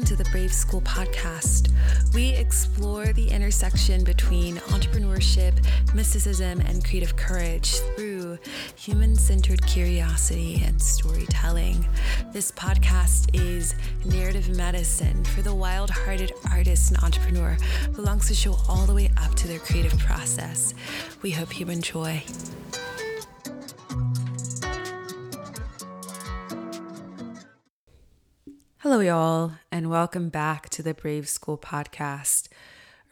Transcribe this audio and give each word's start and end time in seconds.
Welcome 0.00 0.16
to 0.16 0.24
the 0.24 0.30
Brave 0.30 0.50
School 0.50 0.80
podcast. 0.80 1.70
We 2.14 2.30
explore 2.30 3.12
the 3.12 3.28
intersection 3.28 4.02
between 4.02 4.56
entrepreneurship, 4.56 5.52
mysticism, 5.94 6.62
and 6.62 6.82
creative 6.82 7.16
courage 7.16 7.74
through 7.96 8.38
human 8.76 9.14
centered 9.14 9.60
curiosity 9.66 10.62
and 10.64 10.80
storytelling. 10.80 11.86
This 12.32 12.50
podcast 12.50 13.28
is 13.34 13.74
narrative 14.06 14.48
medicine 14.56 15.22
for 15.22 15.42
the 15.42 15.54
wild 15.54 15.90
hearted 15.90 16.32
artist 16.50 16.92
and 16.92 17.04
entrepreneur 17.04 17.58
who 17.92 18.00
longs 18.00 18.26
to 18.28 18.34
show 18.34 18.56
all 18.70 18.86
the 18.86 18.94
way 18.94 19.10
up 19.18 19.34
to 19.34 19.48
their 19.48 19.58
creative 19.58 19.98
process. 19.98 20.72
We 21.20 21.32
hope 21.32 21.60
you 21.60 21.66
enjoy. 21.66 22.22
Hello, 28.90 29.02
y'all, 29.02 29.52
and 29.70 29.88
welcome 29.88 30.30
back 30.30 30.68
to 30.70 30.82
the 30.82 30.94
Brave 30.94 31.28
School 31.28 31.56
podcast. 31.56 32.48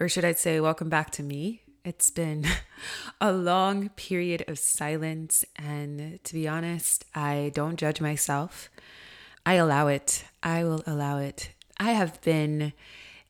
Or 0.01 0.09
should 0.09 0.25
I 0.25 0.33
say, 0.33 0.59
welcome 0.59 0.89
back 0.89 1.11
to 1.11 1.23
me? 1.23 1.63
It's 1.85 2.11
been 2.11 2.45
a 3.21 3.33
long 3.33 3.91
period 3.91 4.43
of 4.49 4.59
silence, 4.59 5.45
and 5.55 6.19
to 6.25 6.35
be 6.35 6.49
honest, 6.49 7.05
I 7.15 7.53
don't 7.55 7.77
judge 7.77 8.01
myself. 8.01 8.71
I 9.47 9.55
allow 9.55 9.87
it. 9.87 10.25
I 10.43 10.65
will 10.65 10.83
allow 10.85 11.19
it. 11.19 11.53
I 11.79 11.93
have 11.93 12.21
been 12.23 12.73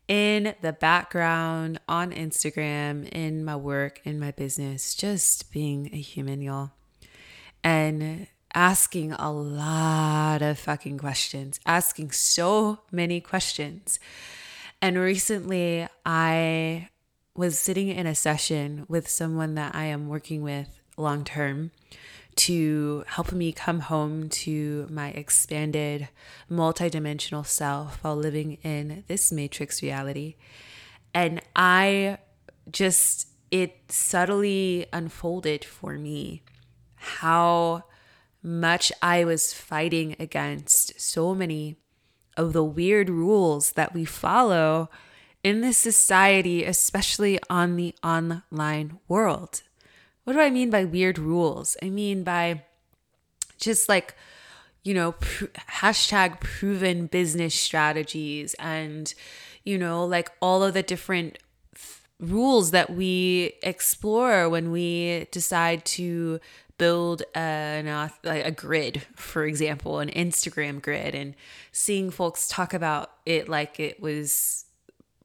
in 0.08 0.54
the 0.62 0.72
background 0.72 1.78
on 1.86 2.12
Instagram, 2.12 3.06
in 3.10 3.44
my 3.44 3.56
work, 3.56 4.00
in 4.04 4.18
my 4.18 4.30
business, 4.30 4.94
just 4.94 5.52
being 5.52 5.90
a 5.92 6.00
human, 6.00 6.40
y'all. 6.40 6.70
And 7.62 8.26
asking 8.54 9.12
a 9.12 9.30
lot 9.30 10.42
of 10.42 10.58
fucking 10.58 10.98
questions, 10.98 11.60
asking 11.66 12.12
so 12.12 12.80
many 12.90 13.20
questions. 13.20 13.98
And 14.80 14.98
recently, 14.98 15.86
I 16.06 16.88
was 17.34 17.58
sitting 17.58 17.88
in 17.88 18.06
a 18.06 18.14
session 18.14 18.84
with 18.88 19.08
someone 19.08 19.54
that 19.54 19.74
I 19.74 19.84
am 19.84 20.08
working 20.08 20.42
with 20.42 20.80
long 20.96 21.24
term 21.24 21.70
to 22.38 23.04
help 23.08 23.32
me 23.32 23.50
come 23.52 23.80
home 23.80 24.28
to 24.28 24.86
my 24.90 25.08
expanded 25.10 26.08
multidimensional 26.48 27.44
self 27.44 28.02
while 28.02 28.14
living 28.14 28.58
in 28.62 29.02
this 29.08 29.32
matrix 29.32 29.82
reality. 29.82 30.36
And 31.12 31.40
I 31.56 32.18
just, 32.70 33.28
it 33.50 33.76
subtly 33.88 34.86
unfolded 34.92 35.64
for 35.64 35.94
me 35.94 36.42
how 36.94 37.84
much 38.48 38.90
I 39.02 39.24
was 39.24 39.52
fighting 39.52 40.16
against 40.18 40.98
so 40.98 41.34
many 41.34 41.76
of 42.34 42.54
the 42.54 42.64
weird 42.64 43.10
rules 43.10 43.72
that 43.72 43.92
we 43.92 44.06
follow 44.06 44.88
in 45.44 45.60
this 45.60 45.76
society, 45.76 46.64
especially 46.64 47.38
on 47.50 47.76
the 47.76 47.94
online 48.02 48.98
world. 49.06 49.62
What 50.24 50.32
do 50.32 50.40
I 50.40 50.48
mean 50.48 50.70
by 50.70 50.84
weird 50.84 51.18
rules? 51.18 51.76
I 51.82 51.90
mean 51.90 52.24
by 52.24 52.62
just 53.58 53.88
like, 53.88 54.14
you 54.82 54.94
know, 54.94 55.12
pr- 55.12 55.46
hashtag 55.70 56.40
proven 56.40 57.06
business 57.06 57.54
strategies 57.54 58.54
and, 58.54 59.12
you 59.64 59.76
know, 59.76 60.06
like 60.06 60.30
all 60.40 60.62
of 60.62 60.72
the 60.72 60.82
different 60.82 61.38
rules 62.18 62.70
that 62.70 62.90
we 62.90 63.54
explore 63.62 64.48
when 64.48 64.72
we 64.72 65.26
decide 65.30 65.84
to 65.84 66.40
build 66.78 67.22
an, 67.34 67.86
uh, 67.88 68.08
a 68.24 68.50
grid, 68.50 69.02
for 69.14 69.44
example, 69.44 69.98
an 69.98 70.08
Instagram 70.10 70.80
grid, 70.80 71.14
and 71.14 71.34
seeing 71.72 72.10
folks 72.10 72.48
talk 72.48 72.72
about 72.72 73.10
it 73.26 73.48
like 73.48 73.78
it 73.78 74.00
was 74.00 74.64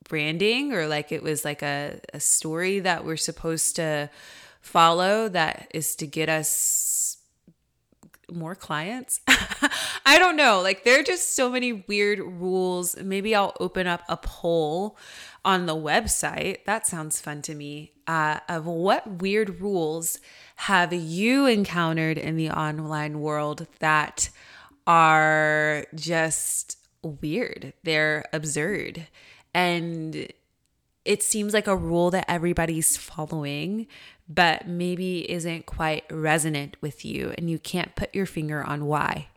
branding 0.10 0.74
or 0.74 0.88
like 0.88 1.12
it 1.12 1.24
was 1.24 1.46
like 1.46 1.62
a, 1.62 2.00
a 2.14 2.20
story 2.20 2.80
that 2.80 3.06
we're 3.06 3.18
supposed 3.18 3.76
to 3.78 4.10
follow 4.62 5.30
that 5.30 5.70
is 5.74 5.96
to 5.96 6.08
get 6.08 6.30
us 6.30 7.18
more 8.32 8.56
clients. 8.56 9.22
I 10.06 10.18
don't 10.20 10.36
know. 10.36 10.62
Like 10.62 10.84
there 10.84 11.00
are 11.00 11.04
just 11.04 11.36
so 11.36 11.50
many 11.50 11.74
weird 11.74 12.20
rules. 12.20 12.96
Maybe 12.98 13.36
I'll 13.36 13.56
open 13.60 13.88
up 13.88 14.02
a 14.10 14.18
poll 14.18 14.98
on 15.46 15.66
the 15.66 15.76
website. 15.76 16.66
That 16.66 16.88
sounds 16.88 17.22
fun 17.22 17.42
to 17.44 17.56
me. 17.56 17.93
Uh, 18.06 18.40
of 18.50 18.66
what 18.66 19.22
weird 19.22 19.62
rules 19.62 20.20
have 20.58 20.92
you 20.92 21.46
encountered 21.46 22.18
in 22.18 22.36
the 22.36 22.50
online 22.50 23.22
world 23.22 23.66
that 23.80 24.30
are 24.86 25.86
just 25.96 26.78
weird? 27.02 27.74
They're 27.84 28.26
absurd. 28.34 29.08
And 29.54 30.28
it 31.06 31.24
seems 31.24 31.54
like 31.54 31.68
a 31.68 31.76
rule 31.76 32.12
that 32.12 32.30
everybody's 32.30 32.98
following, 32.98 33.88
but 34.28 34.68
maybe 34.68 35.30
isn't 35.30 35.66
quite 35.66 36.06
resonant 36.12 36.78
with 36.82 37.04
you, 37.04 37.34
and 37.38 37.50
you 37.50 37.60
can't 37.60 37.96
put 37.96 38.14
your 38.16 38.26
finger 38.26 38.64
on 38.64 38.86
why. 38.86 39.28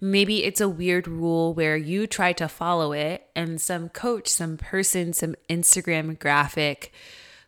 Maybe 0.00 0.44
it's 0.44 0.60
a 0.60 0.68
weird 0.68 1.08
rule 1.08 1.54
where 1.54 1.76
you 1.76 2.06
try 2.06 2.32
to 2.34 2.48
follow 2.48 2.92
it, 2.92 3.26
and 3.34 3.60
some 3.60 3.88
coach, 3.88 4.28
some 4.28 4.56
person, 4.56 5.12
some 5.12 5.36
Instagram 5.48 6.18
graphic 6.18 6.92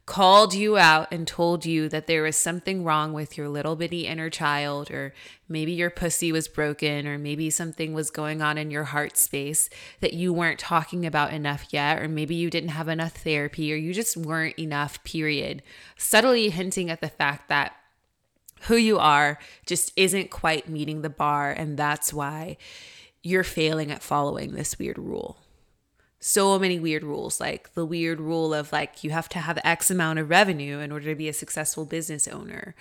called 0.08 0.54
you 0.54 0.78
out 0.78 1.06
and 1.12 1.28
told 1.28 1.66
you 1.66 1.86
that 1.86 2.06
there 2.06 2.22
was 2.22 2.34
something 2.34 2.82
wrong 2.82 3.12
with 3.12 3.36
your 3.36 3.46
little 3.46 3.76
bitty 3.76 4.06
inner 4.06 4.30
child, 4.30 4.90
or 4.90 5.12
maybe 5.50 5.72
your 5.72 5.90
pussy 5.90 6.32
was 6.32 6.48
broken, 6.48 7.06
or 7.06 7.18
maybe 7.18 7.50
something 7.50 7.92
was 7.92 8.10
going 8.10 8.40
on 8.40 8.56
in 8.56 8.70
your 8.70 8.84
heart 8.84 9.18
space 9.18 9.68
that 10.00 10.14
you 10.14 10.32
weren't 10.32 10.58
talking 10.58 11.04
about 11.04 11.34
enough 11.34 11.66
yet, 11.72 12.00
or 12.00 12.08
maybe 12.08 12.34
you 12.34 12.48
didn't 12.48 12.70
have 12.70 12.88
enough 12.88 13.12
therapy, 13.18 13.70
or 13.70 13.76
you 13.76 13.92
just 13.92 14.16
weren't 14.16 14.58
enough, 14.58 15.04
period. 15.04 15.62
Subtly 15.98 16.48
hinting 16.48 16.88
at 16.88 17.02
the 17.02 17.10
fact 17.10 17.50
that 17.50 17.76
who 18.62 18.76
you 18.76 18.98
are 18.98 19.38
just 19.66 19.92
isn't 19.94 20.30
quite 20.30 20.70
meeting 20.70 21.02
the 21.02 21.10
bar, 21.10 21.52
and 21.52 21.76
that's 21.76 22.14
why 22.14 22.56
you're 23.22 23.44
failing 23.44 23.92
at 23.92 24.02
following 24.02 24.52
this 24.54 24.78
weird 24.78 24.96
rule 24.96 25.36
so 26.20 26.58
many 26.58 26.78
weird 26.78 27.04
rules 27.04 27.40
like 27.40 27.72
the 27.74 27.84
weird 27.84 28.20
rule 28.20 28.52
of 28.52 28.72
like 28.72 29.04
you 29.04 29.10
have 29.10 29.28
to 29.28 29.38
have 29.38 29.58
x 29.64 29.90
amount 29.90 30.18
of 30.18 30.30
revenue 30.30 30.78
in 30.78 30.90
order 30.90 31.06
to 31.06 31.14
be 31.14 31.28
a 31.28 31.32
successful 31.32 31.84
business 31.84 32.26
owner 32.28 32.74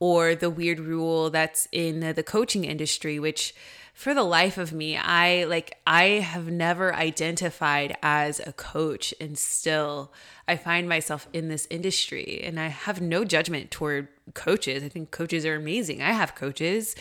or 0.00 0.34
the 0.34 0.50
weird 0.50 0.80
rule 0.80 1.30
that's 1.30 1.66
in 1.72 2.00
the 2.14 2.22
coaching 2.22 2.64
industry 2.64 3.18
which 3.18 3.54
for 3.94 4.12
the 4.12 4.22
life 4.22 4.58
of 4.58 4.72
me 4.72 4.96
i 4.96 5.44
like 5.44 5.78
i 5.86 6.04
have 6.04 6.48
never 6.48 6.94
identified 6.94 7.96
as 8.02 8.40
a 8.40 8.52
coach 8.52 9.14
and 9.20 9.38
still 9.38 10.12
i 10.46 10.56
find 10.56 10.88
myself 10.88 11.26
in 11.32 11.48
this 11.48 11.66
industry 11.70 12.42
and 12.44 12.60
i 12.60 12.68
have 12.68 13.00
no 13.00 13.24
judgment 13.24 13.70
toward 13.70 14.08
coaches. 14.32 14.82
I 14.82 14.88
think 14.88 15.10
coaches 15.10 15.44
are 15.44 15.54
amazing. 15.56 16.00
I 16.00 16.12
have 16.12 16.34
coaches 16.34 16.96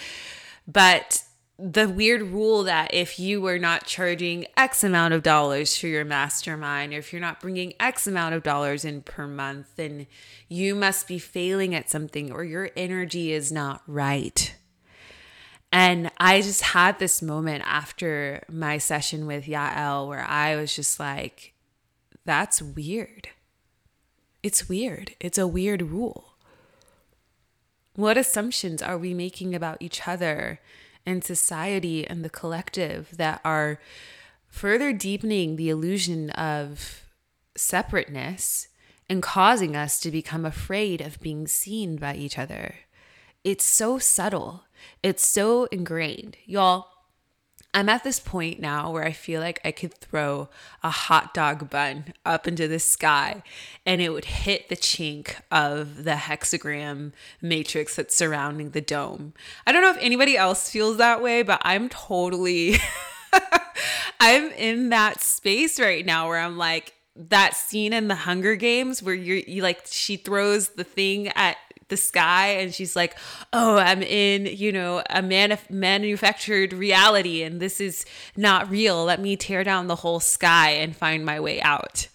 but 0.67 1.23
the 1.59 1.87
weird 1.87 2.21
rule 2.21 2.63
that 2.63 2.93
if 2.93 3.19
you 3.19 3.39
were 3.39 3.59
not 3.59 3.85
charging 3.85 4.45
X 4.57 4.83
amount 4.83 5.13
of 5.13 5.21
dollars 5.21 5.77
for 5.77 5.87
your 5.87 6.03
mastermind, 6.03 6.93
or 6.93 6.97
if 6.97 7.13
you're 7.13 7.21
not 7.21 7.39
bringing 7.39 7.73
X 7.79 8.07
amount 8.07 8.33
of 8.33 8.43
dollars 8.43 8.83
in 8.83 9.01
per 9.01 9.27
month, 9.27 9.75
then 9.75 10.07
you 10.49 10.73
must 10.73 11.07
be 11.07 11.19
failing 11.19 11.75
at 11.75 11.89
something 11.89 12.31
or 12.31 12.43
your 12.43 12.71
energy 12.75 13.31
is 13.31 13.51
not 13.51 13.83
right. 13.85 14.55
And 15.71 16.11
I 16.19 16.41
just 16.41 16.61
had 16.61 16.99
this 16.99 17.21
moment 17.21 17.63
after 17.65 18.43
my 18.47 18.77
session 18.77 19.25
with 19.25 19.45
Yael 19.45 20.07
where 20.07 20.23
I 20.23 20.55
was 20.55 20.75
just 20.75 20.99
like, 20.99 21.53
that's 22.25 22.61
weird. 22.61 23.29
It's 24.41 24.69
weird. 24.69 25.15
It's 25.19 25.37
a 25.37 25.47
weird 25.47 25.81
rule. 25.81 26.35
What 27.95 28.17
assumptions 28.17 28.81
are 28.81 28.97
we 28.97 29.13
making 29.13 29.55
about 29.55 29.77
each 29.79 30.07
other? 30.07 30.59
And 31.05 31.23
society 31.23 32.05
and 32.07 32.23
the 32.23 32.29
collective 32.29 33.15
that 33.17 33.41
are 33.43 33.79
further 34.47 34.93
deepening 34.93 35.55
the 35.55 35.69
illusion 35.69 36.29
of 36.31 37.03
separateness 37.55 38.67
and 39.09 39.21
causing 39.21 39.75
us 39.75 39.99
to 39.99 40.11
become 40.11 40.45
afraid 40.45 41.01
of 41.01 41.19
being 41.19 41.47
seen 41.47 41.97
by 41.97 42.15
each 42.15 42.37
other. 42.37 42.75
It's 43.43 43.65
so 43.65 43.99
subtle, 43.99 44.63
it's 45.01 45.25
so 45.25 45.65
ingrained. 45.65 46.37
Y'all, 46.45 46.87
I'm 47.73 47.89
at 47.89 48.03
this 48.03 48.19
point 48.19 48.59
now 48.59 48.91
where 48.91 49.03
I 49.03 49.11
feel 49.11 49.41
like 49.41 49.59
I 49.65 49.71
could 49.71 49.93
throw 49.95 50.49
a 50.83 50.91
hot 50.91 51.33
dog 51.33 51.69
bun 51.69 52.13
up 52.23 52.47
into 52.47 52.67
the 52.67 52.79
sky 52.79 53.41
and 53.85 53.99
it 53.99 54.09
would 54.09 54.25
hit 54.25 54.69
the 54.69 54.75
chink 54.75 55.35
of 55.51 56.03
the 56.03 56.11
hexagram 56.11 57.13
matrix 57.41 57.95
that's 57.95 58.15
surrounding 58.15 58.71
the 58.71 58.81
dome. 58.81 59.33
I 59.65 59.71
don't 59.71 59.81
know 59.81 59.89
if 59.89 59.97
anybody 59.99 60.37
else 60.37 60.69
feels 60.69 60.97
that 60.97 61.23
way, 61.23 61.41
but 61.41 61.61
I'm 61.63 61.89
totally 61.89 62.75
I'm 64.19 64.51
in 64.51 64.89
that 64.89 65.21
space 65.21 65.79
right 65.79 66.05
now 66.05 66.27
where 66.27 66.39
I'm 66.39 66.57
like 66.57 66.93
that 67.15 67.55
scene 67.55 67.93
in 67.93 68.07
the 68.07 68.15
Hunger 68.15 68.55
Games 68.55 69.01
where 69.01 69.15
you're 69.15 69.37
you 69.37 69.61
like 69.61 69.81
she 69.85 70.15
throws 70.15 70.69
the 70.69 70.83
thing 70.83 71.29
at 71.29 71.57
the 71.89 71.97
sky 71.97 72.47
and 72.59 72.73
she's 72.73 72.95
like, 72.95 73.17
"Oh, 73.51 73.77
I'm 73.77 74.01
in, 74.01 74.45
you 74.45 74.71
know, 74.71 74.99
a 75.09 75.21
manuf- 75.21 75.69
manufactured 75.69 76.73
reality 76.73 77.43
and 77.43 77.59
this 77.59 77.79
is 77.79 78.05
not 78.35 78.69
real. 78.69 79.03
Let 79.03 79.19
me 79.19 79.35
tear 79.35 79.63
down 79.63 79.87
the 79.87 79.95
whole 79.97 80.19
sky 80.19 80.71
and 80.71 80.95
find 80.95 81.25
my 81.25 81.39
way 81.39 81.61
out." 81.61 82.07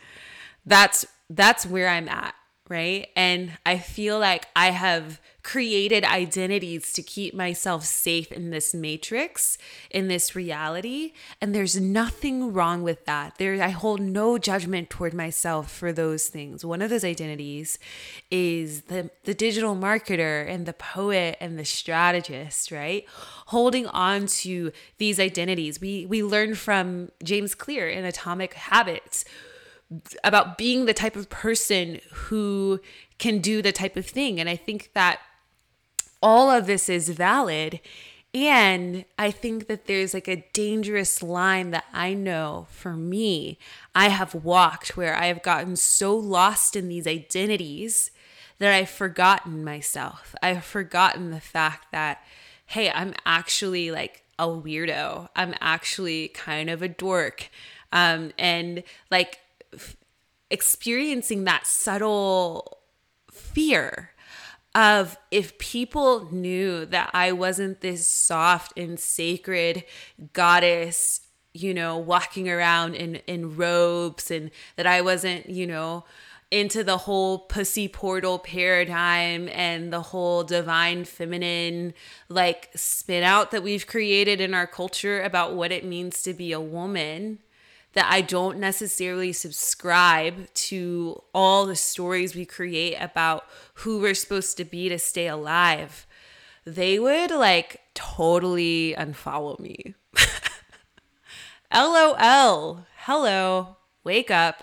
That's 0.67 1.07
that's 1.31 1.67
where 1.67 1.89
I'm 1.89 2.09
at, 2.09 2.35
right? 2.69 3.09
And 3.17 3.53
I 3.65 3.79
feel 3.79 4.19
like 4.19 4.47
I 4.57 4.71
have 4.71 5.21
created 5.49 6.05
identities 6.05 6.93
to 6.93 7.03
keep 7.03 7.33
myself 7.33 7.83
safe 7.83 8.31
in 8.31 8.51
this 8.51 8.75
matrix, 8.75 9.57
in 9.91 10.07
this 10.07 10.37
reality. 10.37 11.15
And 11.41 11.55
there's 11.55 11.81
nothing 11.81 12.53
wrong 12.53 12.83
with 12.83 13.07
that. 13.07 13.39
There, 13.39 13.55
I 13.63 13.71
hold 13.71 13.99
no 13.99 14.37
judgment 14.37 14.91
toward 14.91 15.15
myself 15.15 15.73
for 15.73 15.91
those 15.91 16.29
things. 16.29 16.67
One 16.67 16.83
of 16.83 16.91
those 16.91 17.03
identities 17.03 17.79
is 18.31 18.83
the, 18.83 19.11
the 19.25 19.33
digital 19.33 19.75
marketer 19.75 20.47
and 20.47 20.67
the 20.67 20.75
poet 20.75 21.39
and 21.41 21.59
the 21.59 21.65
strategist, 21.65 22.71
right? 22.71 23.07
Holding 23.47 23.87
on 23.87 24.27
to 24.27 24.71
these 24.99 25.19
identities. 25.19 25.81
We 25.81 26.05
we 26.05 26.23
learn 26.23 26.57
from 26.57 27.11
James 27.25 27.55
Clear 27.55 27.89
in 27.89 28.05
Atomic 28.05 28.53
Habits 28.53 29.25
about 30.23 30.59
being 30.59 30.85
the 30.85 30.93
type 30.93 31.17
of 31.17 31.31
person 31.31 32.01
who 32.13 32.81
can 33.19 33.39
do 33.39 33.63
the 33.63 33.73
type 33.73 33.97
of 33.97 34.05
thing. 34.05 34.39
And 34.39 34.47
I 34.47 34.57
think 34.57 34.91
that 34.93 35.21
all 36.23 36.51
of 36.51 36.67
this 36.67 36.89
is 36.89 37.09
valid. 37.09 37.81
And 38.35 39.05
I 39.19 39.31
think 39.31 39.69
that 39.69 39.87
there's 39.87 40.13
like 40.13 40.29
a 40.29 40.45
dangerous 40.53 41.23
line 41.23 41.71
that 41.71 41.87
I 41.93 42.15
know 42.15 42.67
for 42.71 42.95
me, 42.95 43.59
I 43.95 44.09
have 44.09 44.35
walked 44.35 44.97
where 44.97 45.17
I 45.17 45.27
have 45.27 45.43
gotten 45.43 45.77
so 45.77 46.15
lost 46.17 46.77
in 46.77 46.89
these 46.89 47.07
identities 47.07 48.11
that 48.59 48.75
I've 48.75 48.91
forgotten 48.91 49.65
myself. 49.65 50.35
I've 50.43 50.65
forgotten 50.65 51.31
the 51.31 51.41
fact 51.41 51.91
that, 51.93 52.23
hey, 52.67 52.91
I'm 52.91 53.15
actually 53.25 53.91
like 53.91 54.25
a 54.39 54.47
weirdo. 54.47 55.29
I'm 55.35 55.55
actually 55.61 56.29
kind 56.29 56.69
of 56.69 56.83
a 56.83 56.89
dork. 56.89 57.49
Um, 57.93 58.33
and 58.39 58.83
like 59.11 59.39
f- 59.73 59.97
experiencing 60.51 61.45
that 61.45 61.67
subtle 61.67 62.79
fear 63.31 64.11
of 64.79 65.19
if 65.33 65.59
people 65.59 66.33
knew 66.33 66.87
that 66.87 67.11
I 67.13 67.33
wasn't 67.33 67.81
this 67.81 68.07
soft 68.07 68.79
and 68.79 68.99
sacred 68.99 69.83
goddess, 70.33 71.21
you 71.53 71.75
know, 71.75 71.99
walking 71.99 72.49
around 72.49 72.95
in, 72.95 73.17
in 73.27 73.57
robes 73.57 74.31
and 74.31 74.53
that 74.77 74.87
I 74.87 75.01
wasn't, 75.01 75.51
you 75.51 75.67
know, 75.67 76.05
into 76.53 76.85
the 76.85 76.97
whole 76.97 77.41
pussy 77.41 77.89
portal 77.89 78.39
paradigm 78.39 79.49
and 79.49 79.93
the 79.93 80.01
whole 80.01 80.45
divine 80.45 81.05
feminine 81.05 81.93
like 82.29 82.71
spin 82.77 83.25
out 83.25 83.51
that 83.51 83.65
we've 83.65 83.87
created 83.87 84.41
in 84.41 84.55
our 84.55 84.67
culture 84.69 85.21
about 85.23 85.55
what 85.55 85.73
it 85.73 85.85
means 85.85 86.23
to 86.23 86.33
be 86.33 86.53
a 86.53 86.61
woman 86.61 87.41
that 87.99 88.13
I 88.13 88.21
don't 88.21 88.61
necessarily 88.61 89.33
subscribe 89.33 90.55
to 90.55 91.21
all 91.35 91.67
the 91.67 91.75
stories 91.75 92.33
we 92.33 92.45
create 92.45 92.95
about 93.01 93.45
who 93.75 93.99
we're 93.99 94.15
supposed 94.15 94.57
to 94.59 94.65
be 94.65 94.89
to 94.89 95.01
stay 95.01 95.27
alive, 95.27 96.07
they 96.65 97.01
would 97.01 97.33
like 97.33 97.81
totally 97.95 98.95
unfollow 98.97 99.59
me. 99.59 99.97
LOL. 101.75 102.87
Hello. 102.99 103.77
Wake 104.05 104.31
up. 104.31 104.63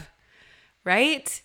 Right? 0.85 1.41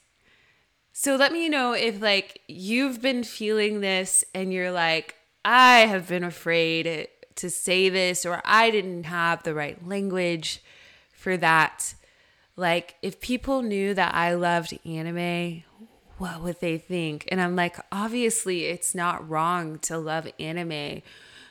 So 0.92 1.16
let 1.16 1.32
me 1.32 1.48
know 1.48 1.72
if 1.72 2.00
like 2.00 2.40
you've 2.46 3.02
been 3.02 3.24
feeling 3.24 3.80
this 3.80 4.24
and 4.32 4.52
you're 4.52 4.70
like, 4.70 5.16
I 5.44 5.80
have 5.86 6.06
been 6.06 6.22
afraid 6.22 7.08
to 7.34 7.50
say 7.50 7.88
this 7.88 8.24
or 8.24 8.40
I 8.44 8.70
didn't 8.70 9.04
have 9.06 9.42
the 9.42 9.54
right 9.54 9.84
language 9.84 10.62
for 11.20 11.36
that. 11.36 11.94
Like, 12.56 12.96
if 13.02 13.20
people 13.20 13.60
knew 13.62 13.92
that 13.94 14.14
I 14.14 14.34
loved 14.34 14.78
anime, 14.86 15.64
what 16.16 16.42
would 16.42 16.60
they 16.60 16.78
think? 16.78 17.28
And 17.30 17.40
I'm 17.40 17.54
like, 17.54 17.76
obviously, 17.92 18.64
it's 18.64 18.94
not 18.94 19.28
wrong 19.28 19.78
to 19.80 19.98
love 19.98 20.26
anime, 20.38 21.02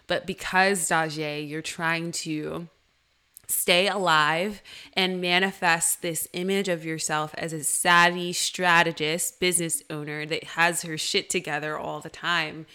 but 0.07 0.25
because, 0.25 0.89
Daje, 0.89 1.47
you're 1.47 1.61
trying 1.61 2.11
to 2.13 2.67
stay 3.47 3.87
alive 3.87 4.61
and 4.93 5.21
manifest 5.21 6.01
this 6.01 6.27
image 6.33 6.67
of 6.67 6.85
yourself 6.85 7.33
as 7.35 7.53
a 7.53 7.63
savvy 7.63 8.33
strategist, 8.33 9.39
business 9.39 9.83
owner 9.89 10.25
that 10.25 10.43
has 10.43 10.81
her 10.81 10.97
shit 10.97 11.29
together 11.29 11.77
all 11.77 11.99
the 11.99 12.09
time 12.09 12.65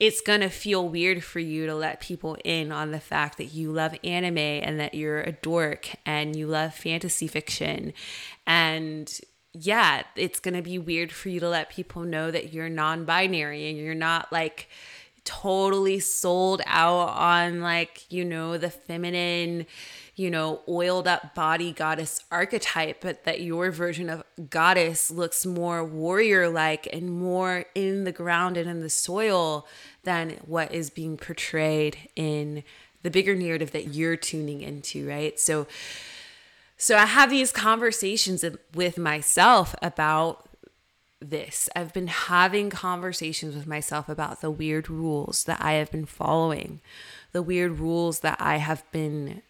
it's 0.00 0.20
going 0.20 0.40
to 0.40 0.48
feel 0.48 0.88
weird 0.88 1.24
for 1.24 1.40
you 1.40 1.66
to 1.66 1.74
let 1.74 2.00
people 2.00 2.36
in 2.44 2.70
on 2.70 2.92
the 2.92 3.00
fact 3.00 3.36
that 3.38 3.46
you 3.46 3.72
love 3.72 3.96
anime 4.04 4.38
and 4.38 4.78
that 4.78 4.94
you're 4.94 5.20
a 5.20 5.32
dork 5.32 5.90
and 6.06 6.36
you 6.36 6.46
love 6.46 6.72
fantasy 6.74 7.26
fiction. 7.26 7.92
And 8.46 9.12
yeah, 9.52 10.02
it's 10.14 10.38
going 10.38 10.54
to 10.54 10.62
be 10.62 10.78
weird 10.78 11.10
for 11.10 11.30
you 11.30 11.40
to 11.40 11.48
let 11.48 11.70
people 11.70 12.02
know 12.02 12.30
that 12.30 12.52
you're 12.52 12.68
non 12.68 13.04
binary 13.04 13.68
and 13.68 13.76
you're 13.76 13.94
not 13.94 14.32
like 14.32 14.68
totally 15.24 15.98
sold 15.98 16.62
out 16.66 17.08
on 17.08 17.60
like, 17.60 18.10
you 18.10 18.24
know, 18.24 18.56
the 18.56 18.70
feminine 18.70 19.66
you 20.18 20.30
know, 20.30 20.60
oiled 20.68 21.06
up 21.06 21.34
body 21.34 21.72
goddess 21.72 22.24
archetype, 22.32 23.00
but 23.00 23.24
that 23.24 23.40
your 23.40 23.70
version 23.70 24.10
of 24.10 24.24
goddess 24.50 25.10
looks 25.12 25.46
more 25.46 25.84
warrior 25.84 26.48
like 26.48 26.88
and 26.92 27.10
more 27.10 27.66
in 27.74 28.02
the 28.02 28.10
ground 28.10 28.56
and 28.56 28.68
in 28.68 28.80
the 28.80 28.90
soil 28.90 29.66
than 30.02 30.30
what 30.44 30.72
is 30.72 30.90
being 30.90 31.16
portrayed 31.16 31.96
in 32.16 32.64
the 33.02 33.10
bigger 33.10 33.36
narrative 33.36 33.70
that 33.70 33.94
you're 33.94 34.16
tuning 34.16 34.60
into, 34.60 35.08
right? 35.08 35.38
So 35.38 35.68
so 36.76 36.96
I 36.96 37.06
have 37.06 37.30
these 37.30 37.50
conversations 37.52 38.44
with 38.74 38.98
myself 38.98 39.74
about 39.82 40.48
this. 41.20 41.68
I've 41.74 41.92
been 41.92 42.06
having 42.06 42.70
conversations 42.70 43.54
with 43.54 43.66
myself 43.66 44.08
about 44.08 44.40
the 44.40 44.50
weird 44.50 44.88
rules 44.88 45.44
that 45.44 45.60
I 45.60 45.72
have 45.74 45.90
been 45.90 46.06
following, 46.06 46.80
the 47.32 47.42
weird 47.42 47.78
rules 47.78 48.20
that 48.20 48.40
I 48.40 48.56
have 48.58 48.84
been 48.92 49.42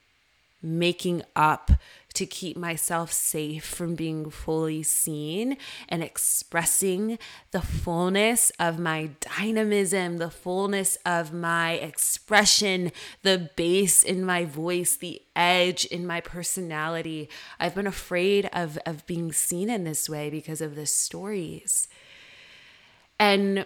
making 0.62 1.22
up 1.36 1.70
to 2.14 2.26
keep 2.26 2.56
myself 2.56 3.12
safe 3.12 3.64
from 3.64 3.94
being 3.94 4.28
fully 4.28 4.82
seen 4.82 5.56
and 5.88 6.02
expressing 6.02 7.18
the 7.52 7.60
fullness 7.60 8.50
of 8.58 8.78
my 8.78 9.10
dynamism, 9.20 10.16
the 10.16 10.30
fullness 10.30 10.96
of 11.06 11.32
my 11.32 11.72
expression, 11.74 12.90
the 13.22 13.50
bass 13.56 14.02
in 14.02 14.24
my 14.24 14.44
voice, 14.44 14.96
the 14.96 15.22
edge 15.36 15.84
in 15.84 16.06
my 16.06 16.20
personality. 16.20 17.28
I've 17.60 17.74
been 17.74 17.86
afraid 17.86 18.48
of, 18.52 18.78
of 18.84 19.06
being 19.06 19.30
seen 19.30 19.70
in 19.70 19.84
this 19.84 20.08
way 20.08 20.28
because 20.28 20.60
of 20.60 20.74
the 20.74 20.86
stories. 20.86 21.86
And 23.20 23.64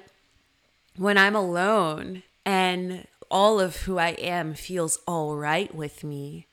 when 0.96 1.16
I'm 1.16 1.36
alone 1.36 2.22
and 2.44 3.06
all 3.30 3.60
of 3.60 3.76
who 3.76 3.98
I 3.98 4.10
am 4.10 4.52
feels 4.52 4.98
all 5.06 5.36
right 5.36 5.74
with 5.74 6.04
me, 6.04 6.48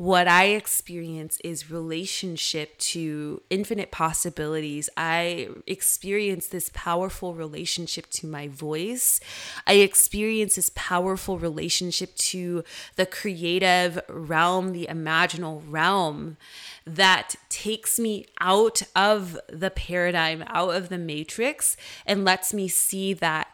what 0.00 0.26
I 0.26 0.44
experience 0.44 1.38
is 1.44 1.70
relationship 1.70 2.78
to 2.78 3.42
infinite 3.50 3.90
possibilities. 3.90 4.88
I 4.96 5.50
experience 5.66 6.46
this 6.46 6.70
powerful 6.72 7.34
relationship 7.34 8.06
to 8.12 8.26
my 8.26 8.48
voice. 8.48 9.20
I 9.66 9.74
experience 9.74 10.54
this 10.54 10.70
powerful 10.74 11.38
relationship 11.38 12.16
to 12.16 12.64
the 12.96 13.04
creative 13.04 14.00
realm, 14.08 14.72
the 14.72 14.88
imaginal 14.90 15.62
realm 15.68 16.38
that 16.86 17.34
takes 17.50 17.98
me 17.98 18.24
out 18.40 18.80
of 18.96 19.38
the 19.50 19.68
paradigm, 19.68 20.44
out 20.46 20.74
of 20.74 20.88
the 20.88 20.96
matrix, 20.96 21.76
and 22.06 22.24
lets 22.24 22.54
me 22.54 22.68
see 22.68 23.12
that 23.12 23.48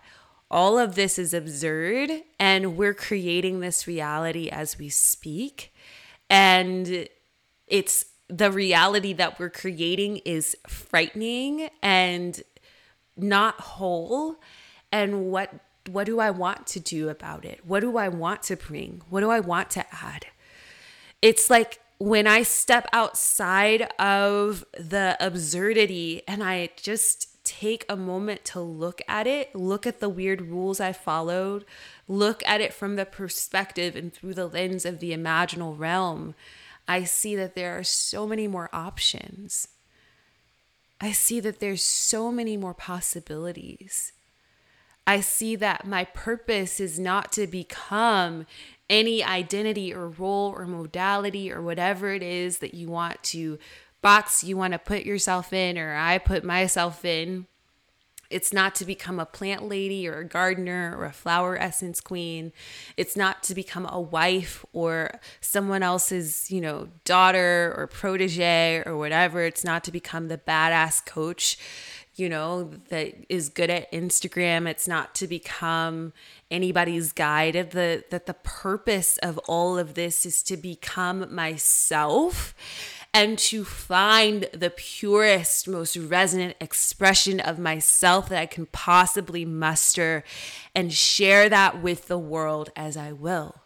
all 0.49 0.79
of 0.79 0.95
this 0.95 1.19
is 1.19 1.35
absurd 1.35 2.23
and 2.39 2.77
we're 2.77 2.95
creating 2.95 3.59
this 3.59 3.89
reality 3.89 4.49
as 4.49 4.79
we 4.79 4.89
speak 4.89 5.73
and 6.29 7.09
it's 7.67 8.07
the 8.29 8.51
reality 8.51 9.13
that 9.13 9.39
we're 9.39 9.51
creating 9.51 10.19
is 10.19 10.57
frightening 10.67 11.69
and 11.83 12.43
not 13.17 13.61
whole 13.61 14.37
and 14.93 15.27
what 15.31 15.53
what 15.89 16.05
do 16.05 16.19
I 16.19 16.31
want 16.31 16.67
to 16.69 16.81
do 16.81 17.09
about 17.09 17.45
it? 17.45 17.65
What 17.65 17.79
do 17.79 17.97
I 17.97 18.09
want 18.09 18.43
to 18.45 18.57
bring? 18.57 19.03
What 19.09 19.21
do 19.21 19.31
I 19.31 19.39
want 19.39 19.71
to 19.71 19.85
add? 19.95 20.27
It's 21.23 21.49
like 21.49 21.81
when 21.99 22.27
I 22.27 22.43
step 22.43 22.89
outside 22.93 23.89
of 23.99 24.65
the 24.77 25.17
absurdity 25.21 26.23
and 26.27 26.43
I 26.43 26.71
just 26.77 27.36
take 27.47 27.87
a 27.89 27.97
moment 27.97 28.45
to 28.47 28.61
look 28.61 29.01
at 29.09 29.27
it, 29.27 29.55
look 29.55 29.87
at 29.87 30.01
the 30.01 30.09
weird 30.09 30.43
rules 30.43 30.81
I 30.81 30.93
followed, 30.93 31.65
look 32.09 32.43
at 32.47 32.61
it 32.61 32.75
from 32.75 32.97
the 32.97 33.07
perspective 33.07 33.97
and 33.97 34.13
through 34.13 34.35
the 34.35 34.49
lens 34.49 34.85
of 34.85 34.99
the 34.99 35.13
imaginal 35.13 35.79
realm, 35.79 36.35
I 36.89 37.05
see 37.05 37.37
that 37.37 37.55
there 37.55 37.79
are 37.79 37.85
so 37.85 38.27
many 38.27 38.47
more 38.47 38.69
options. 38.73 39.69
I 41.01 41.13
see 41.13 41.41
that 41.41 41.61
there's 41.61 41.83
so 41.83 42.33
many 42.33 42.57
more 42.57 42.75
possibilities. 42.75 44.13
I 45.07 45.21
see 45.21 45.55
that 45.57 45.87
my 45.87 46.05
purpose 46.05 46.81
is 46.81 46.99
not 46.99 47.31
to 47.33 47.47
become 47.47 48.47
any 48.89 49.23
identity 49.23 49.93
or 49.93 50.09
role 50.09 50.53
or 50.57 50.67
modality 50.67 51.53
or 51.53 51.61
whatever 51.63 52.13
it 52.13 52.23
is 52.23 52.59
that 52.59 52.75
you 52.75 52.89
want 52.89 53.23
to 53.23 53.59
box 54.03 54.45
you 54.45 54.57
want 54.57 54.73
to 54.73 54.79
put 54.79 55.05
yourself 55.05 55.53
in 55.53 55.79
or 55.79 55.95
I 55.95 56.19
put 56.19 56.45
myself 56.45 57.05
in. 57.05 57.47
It's 58.29 58.53
not 58.53 58.75
to 58.77 58.85
become 58.85 59.21
a 59.21 59.27
plant 59.27 59.69
lady 59.69 60.09
or 60.09 60.19
a 60.19 60.25
gardener 60.25 60.95
or 60.97 61.05
a 61.05 61.13
flower 61.13 61.57
essence 61.57 62.01
queen. 62.01 62.53
It's 62.97 63.17
not 63.17 63.43
to 63.45 63.55
become 63.55 63.87
a 63.89 64.01
wife 64.01 64.65
or 64.73 65.21
someone 65.41 65.83
else's, 65.83 66.51
you 66.51 66.61
know, 66.61 66.89
daughter 67.05 67.75
or 67.77 67.87
protege 67.87 68.83
or 68.85 68.97
whatever. 68.97 69.43
It's 69.43 69.65
not 69.65 69.85
to 69.85 69.93
become 69.93 70.29
the 70.29 70.39
badass 70.39 71.07
coach, 71.07 71.57
you 72.17 72.29
know, 72.29 72.71
that 72.89 73.15
is 73.29 73.49
good 73.49 73.71
at 73.71 73.91
Instagram. 73.93 74.67
It's 74.67 74.89
not 74.89 75.15
to 75.17 75.27
become 75.27 76.13
anybody's 76.51 77.13
guide. 77.13 77.71
The 77.73 78.05
that 78.11 78.27
the 78.27 78.35
purpose 78.35 79.19
of 79.19 79.39
all 79.47 79.79
of 79.79 79.95
this 79.95 80.27
is 80.27 80.43
to 80.45 80.57
become 80.57 81.33
myself 81.33 82.55
and 83.17 83.39
to 83.39 83.65
find 83.65 84.47
the 84.53 84.69
purest, 84.69 85.67
most 85.67 85.97
resonant 85.97 86.55
expression 86.61 87.41
of 87.41 87.59
myself 87.59 88.29
that 88.29 88.39
I 88.39 88.45
can 88.45 88.67
possibly 88.67 89.43
muster 89.47 90.23
and 90.75 90.93
share 90.93 91.49
that 91.49 91.83
with 91.83 92.09
the 92.09 92.19
world 92.19 92.69
as 92.77 92.95
I 92.95 93.13
will. 93.13 93.63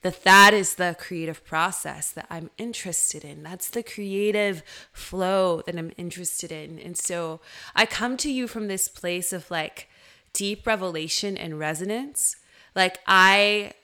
That 0.00 0.24
that 0.24 0.54
is 0.54 0.74
the 0.74 0.96
creative 0.98 1.44
process 1.44 2.10
that 2.10 2.26
I'm 2.30 2.50
interested 2.58 3.24
in. 3.24 3.44
That's 3.44 3.70
the 3.70 3.84
creative 3.84 4.64
flow 4.92 5.62
that 5.64 5.78
I'm 5.78 5.92
interested 5.96 6.50
in. 6.50 6.80
And 6.80 6.98
so 6.98 7.40
I 7.76 7.86
come 7.86 8.16
to 8.16 8.28
you 8.28 8.48
from 8.48 8.66
this 8.66 8.88
place 8.88 9.32
of 9.32 9.52
like 9.52 9.88
deep 10.32 10.66
revelation 10.66 11.36
and 11.36 11.60
resonance. 11.60 12.34
Like 12.74 12.98
I 13.06 13.74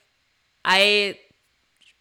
I 0.64 1.20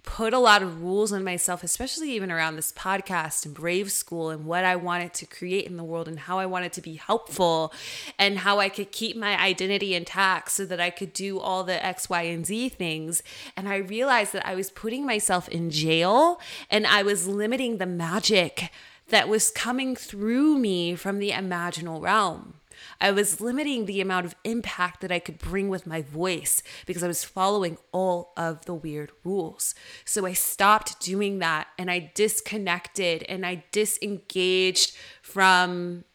put 0.07 0.33
a 0.33 0.39
lot 0.39 0.63
of 0.63 0.81
rules 0.81 1.11
on 1.11 1.21
myself, 1.21 1.63
especially 1.63 2.11
even 2.11 2.31
around 2.31 2.55
this 2.55 2.71
podcast 2.71 3.45
and 3.45 3.53
Brave 3.53 3.91
School 3.91 4.29
and 4.29 4.45
what 4.45 4.63
I 4.63 4.77
wanted 4.77 5.13
to 5.15 5.25
create 5.25 5.67
in 5.67 5.75
the 5.75 5.83
world 5.83 6.07
and 6.07 6.17
how 6.17 6.39
I 6.39 6.45
wanted 6.45 6.71
to 6.73 6.81
be 6.81 6.95
helpful 6.95 7.73
and 8.17 8.39
how 8.39 8.57
I 8.59 8.69
could 8.69 8.93
keep 8.93 9.17
my 9.17 9.37
identity 9.37 9.93
intact 9.93 10.51
so 10.51 10.65
that 10.65 10.79
I 10.79 10.91
could 10.91 11.11
do 11.11 11.39
all 11.39 11.65
the 11.65 11.85
X, 11.85 12.09
Y, 12.09 12.21
and 12.21 12.45
Z 12.45 12.69
things. 12.69 13.21
And 13.57 13.67
I 13.67 13.75
realized 13.75 14.31
that 14.31 14.47
I 14.47 14.55
was 14.55 14.71
putting 14.71 15.05
myself 15.05 15.49
in 15.49 15.69
jail 15.69 16.39
and 16.71 16.87
I 16.87 17.03
was 17.03 17.27
limiting 17.27 17.77
the 17.77 17.85
magic 17.85 18.71
that 19.09 19.27
was 19.27 19.51
coming 19.51 19.93
through 19.93 20.57
me 20.57 20.95
from 20.95 21.19
the 21.19 21.31
imaginal 21.31 22.01
realm. 22.01 22.53
I 22.99 23.11
was 23.11 23.39
limiting 23.39 23.85
the 23.85 24.01
amount 24.01 24.25
of 24.25 24.35
impact 24.43 25.01
that 25.01 25.11
I 25.11 25.19
could 25.19 25.37
bring 25.37 25.69
with 25.69 25.85
my 25.85 26.01
voice 26.01 26.63
because 26.85 27.03
I 27.03 27.07
was 27.07 27.23
following 27.23 27.77
all 27.91 28.33
of 28.35 28.65
the 28.65 28.73
weird 28.73 29.11
rules. 29.23 29.75
So 30.03 30.25
I 30.25 30.33
stopped 30.33 30.99
doing 30.99 31.39
that 31.39 31.67
and 31.77 31.91
I 31.91 32.11
disconnected 32.15 33.23
and 33.23 33.45
I 33.45 33.63
disengaged 33.71 34.95
from 35.21 36.05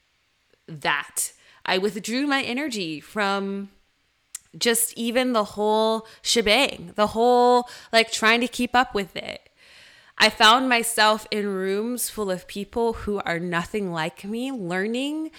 that. 0.66 1.32
I 1.64 1.78
withdrew 1.78 2.26
my 2.26 2.42
energy 2.42 3.00
from 3.00 3.70
just 4.58 4.92
even 4.98 5.32
the 5.32 5.44
whole 5.44 6.06
shebang, 6.20 6.92
the 6.96 7.08
whole 7.08 7.68
like 7.92 8.10
trying 8.10 8.40
to 8.40 8.48
keep 8.48 8.74
up 8.74 8.94
with 8.94 9.16
it. 9.16 9.48
I 10.18 10.30
found 10.30 10.68
myself 10.68 11.26
in 11.30 11.46
rooms 11.46 12.10
full 12.10 12.30
of 12.30 12.46
people 12.46 12.92
who 12.92 13.20
are 13.20 13.40
nothing 13.40 13.92
like 13.92 14.24
me, 14.24 14.52
learning 14.52 15.30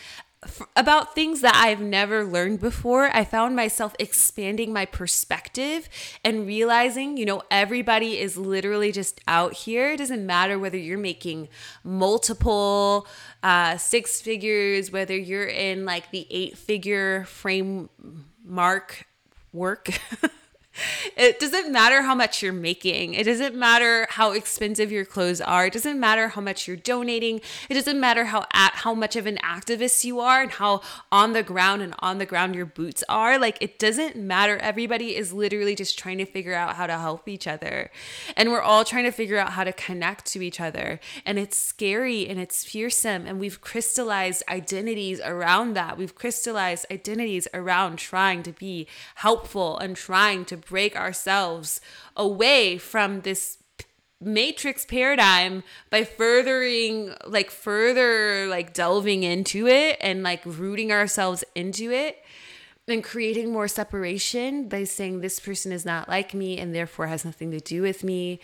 about 0.76 1.16
things 1.16 1.42
that 1.42 1.56
I've 1.56 1.82
never 1.82 2.24
learned 2.24 2.60
before, 2.60 3.10
I 3.16 3.24
found 3.24 3.56
myself 3.56 3.96
expanding 4.00 4.74
my 4.74 4.86
perspective 4.86 5.90
and 6.24 6.46
realizing, 6.48 7.18
you 7.18 7.26
know, 7.26 7.42
everybody 7.50 8.20
is 8.20 8.38
literally 8.38 8.92
just 8.92 9.22
out 9.28 9.54
here. 9.54 9.92
It 9.92 9.98
doesn't 9.98 10.26
matter 10.26 10.58
whether 10.60 10.78
you're 10.78 10.98
making 10.98 11.50
multiple 11.84 13.08
uh, 13.42 13.78
six 13.78 14.22
figures, 14.22 14.92
whether 14.92 15.18
you're 15.18 15.48
in 15.48 15.86
like 15.86 16.12
the 16.12 16.28
eight 16.30 16.58
figure 16.58 17.26
frame 17.26 17.90
mark 18.44 19.06
work. 19.52 19.90
it 21.18 21.40
doesn't 21.40 21.72
matter 21.72 22.02
how 22.02 22.16
much 22.16 22.42
you're 22.42 22.54
making. 22.54 23.14
It 23.14 23.26
doesn't 23.26 23.56
matter 23.56 24.08
how 24.10 24.32
expensive 24.32 24.92
your 24.92 25.06
clothes 25.06 25.42
are. 25.42 25.68
It 25.68 25.74
doesn't 25.74 26.00
matter 26.00 26.30
how 26.30 26.42
much 26.42 26.68
you're 26.68 26.78
donating. 26.78 27.42
It 27.70 27.76
doesn't 27.76 28.00
matter 28.00 28.26
how 28.26 28.46
at 28.54 28.74
how 28.76 28.94
much 28.94 29.16
of 29.16 29.26
an 29.26 29.38
activist 29.38 30.04
you 30.04 30.20
are 30.20 30.42
and 30.42 30.52
how 30.52 30.82
on 31.12 31.34
the 31.34 31.44
ground 31.44 31.82
and 31.82 31.94
on 32.00 32.18
the 32.18 32.26
ground 32.26 32.56
your 32.56 32.66
boots 32.66 33.04
are. 33.08 33.38
Like 33.38 33.58
it 33.62 33.78
doesn't 33.78 34.16
matter. 34.16 34.58
Everybody 34.58 35.16
is 35.16 35.34
literally 35.34 35.76
just 35.76 35.98
trying 35.98 36.18
to 36.18 36.26
figure 36.26 36.56
out 36.56 36.76
how 36.76 36.88
to 36.88 36.98
help 36.98 37.28
each 37.28 37.48
other. 37.48 37.92
And 38.36 38.52
we're 38.52 38.62
all 38.62 38.84
trying 38.84 39.06
to 39.06 39.12
figure 39.12 39.38
out 39.38 39.52
how 39.52 39.64
to 39.64 39.74
connect 39.74 40.26
to 40.28 40.42
each 40.42 40.60
other. 40.60 41.00
And 41.26 41.38
it's 41.38 41.58
scary 41.58 42.28
and 42.28 42.40
it's 42.40 42.64
fearsome 42.64 43.26
and 43.28 43.40
we've 43.40 43.62
crystallized 43.62 44.44
identities 44.50 45.22
around 45.22 45.74
that. 45.74 45.98
We've 45.98 46.16
crystallized 46.16 46.86
identities 46.90 47.48
around 47.54 47.98
trying 47.98 48.44
to 48.44 48.52
be 48.52 48.88
helpful 49.16 49.78
and 49.78 49.96
trying 49.96 50.46
to 50.46 50.63
break 50.66 50.96
ourselves 50.96 51.82
away 52.16 52.78
from 52.78 53.22
this 53.22 53.58
matrix 54.22 54.86
paradigm 54.86 55.64
by 55.90 56.04
furthering 56.04 57.14
like 57.26 57.52
further 57.52 58.48
like 58.48 58.74
delving 58.74 59.24
into 59.24 59.68
it 59.68 59.98
and 60.00 60.24
like 60.24 60.42
rooting 60.46 60.92
ourselves 60.92 61.44
into 61.56 61.92
it 61.92 62.24
and 62.88 63.04
creating 63.04 63.52
more 63.52 63.68
separation 63.68 64.68
by 64.68 64.84
saying 64.84 65.22
this 65.22 65.40
person 65.40 65.72
is 65.72 65.86
not 65.86 66.10
like 66.10 66.34
me 66.34 66.58
and 66.58 66.74
therefore 66.76 67.08
has 67.08 67.24
nothing 67.24 67.52
to 67.52 67.60
do 67.60 67.82
with 67.82 68.04
me 68.04 68.40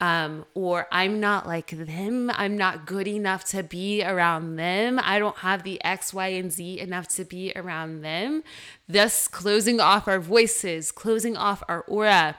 um, 0.00 0.44
or 0.54 0.86
I'm 0.90 1.20
not 1.20 1.46
like 1.46 1.70
them. 1.70 2.30
I'm 2.34 2.56
not 2.56 2.86
good 2.86 3.08
enough 3.08 3.44
to 3.46 3.62
be 3.62 4.04
around 4.04 4.56
them. 4.56 5.00
I 5.02 5.18
don't 5.18 5.38
have 5.38 5.62
the 5.62 5.82
X, 5.84 6.12
Y, 6.12 6.28
and 6.28 6.52
Z 6.52 6.80
enough 6.80 7.08
to 7.16 7.24
be 7.24 7.52
around 7.54 8.02
them. 8.02 8.42
Thus, 8.88 9.28
closing 9.28 9.80
off 9.80 10.08
our 10.08 10.20
voices, 10.20 10.92
closing 10.92 11.36
off 11.36 11.62
our 11.68 11.82
aura, 11.82 12.36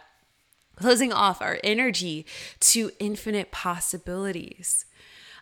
closing 0.76 1.14
off 1.14 1.42
our 1.42 1.60
energy 1.64 2.26
to 2.60 2.92
infinite 3.00 3.52
possibilities. 3.52 4.86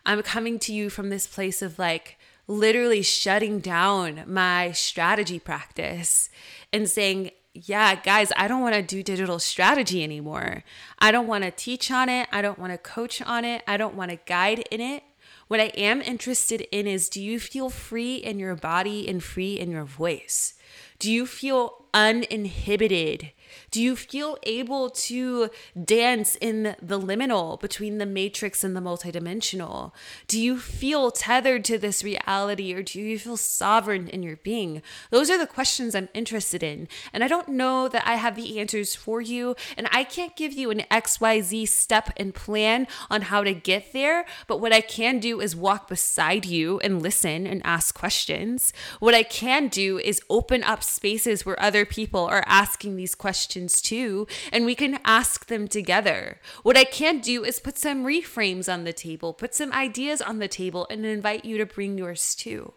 I'm 0.06 0.22
coming 0.22 0.58
to 0.60 0.72
you 0.72 0.90
from 0.90 1.10
this 1.10 1.26
place 1.26 1.62
of 1.62 1.78
like, 1.78 2.16
literally 2.46 3.02
shutting 3.02 3.58
down 3.58 4.22
my 4.26 4.70
strategy 4.72 5.38
practice 5.38 6.28
and 6.72 6.88
saying, 6.88 7.30
yeah, 7.54 7.94
guys, 7.94 8.32
I 8.36 8.48
don't 8.48 8.62
want 8.62 8.74
to 8.74 8.82
do 8.82 9.02
digital 9.02 9.38
strategy 9.38 10.02
anymore. 10.02 10.64
I 10.98 11.12
don't 11.12 11.28
want 11.28 11.44
to 11.44 11.52
teach 11.52 11.90
on 11.90 12.08
it. 12.08 12.28
I 12.32 12.42
don't 12.42 12.58
want 12.58 12.72
to 12.72 12.78
coach 12.78 13.22
on 13.22 13.44
it. 13.44 13.62
I 13.66 13.76
don't 13.76 13.94
want 13.94 14.10
to 14.10 14.18
guide 14.26 14.66
in 14.72 14.80
it. 14.80 15.04
What 15.46 15.60
I 15.60 15.66
am 15.76 16.02
interested 16.02 16.62
in 16.72 16.88
is 16.88 17.08
do 17.08 17.22
you 17.22 17.38
feel 17.38 17.70
free 17.70 18.16
in 18.16 18.40
your 18.40 18.56
body 18.56 19.08
and 19.08 19.22
free 19.22 19.54
in 19.54 19.70
your 19.70 19.84
voice? 19.84 20.54
Do 20.98 21.12
you 21.12 21.26
feel 21.26 21.84
uninhibited 21.94 23.30
do 23.70 23.82
you 23.82 23.96
feel 23.96 24.38
able 24.44 24.90
to 24.90 25.50
dance 25.82 26.36
in 26.40 26.76
the 26.80 26.98
liminal 26.98 27.60
between 27.60 27.98
the 27.98 28.06
matrix 28.06 28.64
and 28.64 28.76
the 28.76 28.80
multidimensional? 28.80 29.92
Do 30.26 30.40
you 30.40 30.58
feel 30.58 31.10
tethered 31.10 31.64
to 31.66 31.78
this 31.78 32.04
reality 32.04 32.74
or 32.74 32.82
do 32.82 33.00
you 33.00 33.18
feel 33.18 33.36
sovereign 33.36 34.08
in 34.08 34.22
your 34.22 34.36
being? 34.36 34.82
Those 35.10 35.30
are 35.30 35.38
the 35.38 35.46
questions 35.46 35.94
I'm 35.94 36.08
interested 36.14 36.62
in. 36.62 36.88
And 37.12 37.22
I 37.22 37.28
don't 37.28 37.48
know 37.48 37.88
that 37.88 38.06
I 38.06 38.16
have 38.16 38.36
the 38.36 38.58
answers 38.58 38.94
for 38.94 39.20
you. 39.20 39.56
And 39.76 39.88
I 39.92 40.04
can't 40.04 40.36
give 40.36 40.52
you 40.52 40.70
an 40.70 40.84
XYZ 40.90 41.68
step 41.68 42.10
and 42.16 42.34
plan 42.34 42.86
on 43.10 43.22
how 43.22 43.44
to 43.44 43.54
get 43.54 43.92
there. 43.92 44.24
But 44.46 44.60
what 44.60 44.72
I 44.72 44.80
can 44.80 45.18
do 45.18 45.40
is 45.40 45.56
walk 45.56 45.88
beside 45.88 46.44
you 46.44 46.80
and 46.80 47.02
listen 47.02 47.46
and 47.46 47.60
ask 47.64 47.94
questions. 47.94 48.72
What 49.00 49.14
I 49.14 49.22
can 49.22 49.68
do 49.68 49.98
is 49.98 50.22
open 50.30 50.62
up 50.62 50.82
spaces 50.82 51.44
where 51.44 51.60
other 51.60 51.84
people 51.84 52.24
are 52.24 52.44
asking 52.46 52.96
these 52.96 53.14
questions 53.14 53.43
questions 53.44 53.82
too, 53.82 54.26
and 54.52 54.64
we 54.64 54.74
can 54.74 54.98
ask 55.04 55.46
them 55.48 55.68
together. 55.68 56.40
What 56.62 56.78
I 56.78 56.84
can 56.84 57.20
do 57.20 57.44
is 57.44 57.60
put 57.60 57.76
some 57.76 58.02
reframes 58.04 58.72
on 58.72 58.84
the 58.84 58.92
table, 58.94 59.34
put 59.34 59.54
some 59.54 59.70
ideas 59.72 60.22
on 60.22 60.38
the 60.38 60.48
table, 60.48 60.86
and 60.88 61.04
invite 61.04 61.44
you 61.44 61.58
to 61.58 61.66
bring 61.66 61.98
yours 61.98 62.34
too. 62.34 62.72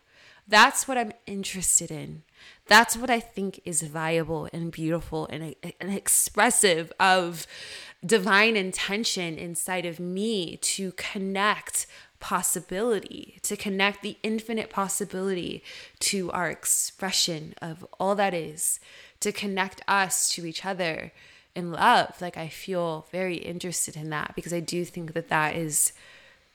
That's 0.46 0.86
what 0.86 0.98
I'm 0.98 1.14
interested 1.26 1.90
in. 1.90 2.24
That's 2.68 2.98
what 2.98 3.10
I 3.10 3.22
think 3.22 3.62
is 3.64 3.82
viable 3.82 4.50
and 4.52 4.70
beautiful 4.72 5.26
and, 5.30 5.56
and 5.80 5.94
expressive 5.94 6.92
of 7.00 7.48
divine 8.06 8.58
intention 8.58 9.38
inside 9.38 9.86
of 9.86 10.02
me 10.02 10.58
to 10.58 10.92
connect 10.94 11.88
possibility, 12.20 13.40
to 13.44 13.56
connect 13.56 14.02
the 14.02 14.18
infinite 14.22 14.70
possibility 14.70 15.64
to 16.00 16.30
our 16.32 16.50
expression 16.50 17.54
of 17.62 17.86
all 18.00 18.16
that 18.16 18.34
is, 18.34 18.80
to 19.20 19.32
connect 19.32 19.82
us 19.88 20.30
to 20.30 20.46
each 20.46 20.66
other 20.66 21.12
in 21.56 21.72
love. 21.72 22.22
Like, 22.22 22.38
I 22.38 22.48
feel 22.48 23.08
very 23.12 23.38
interested 23.38 23.96
in 23.96 24.10
that 24.12 24.34
because 24.36 24.54
I 24.54 24.60
do 24.60 24.86
think 24.86 25.14
that 25.14 25.30
that 25.30 25.56
is 25.56 25.94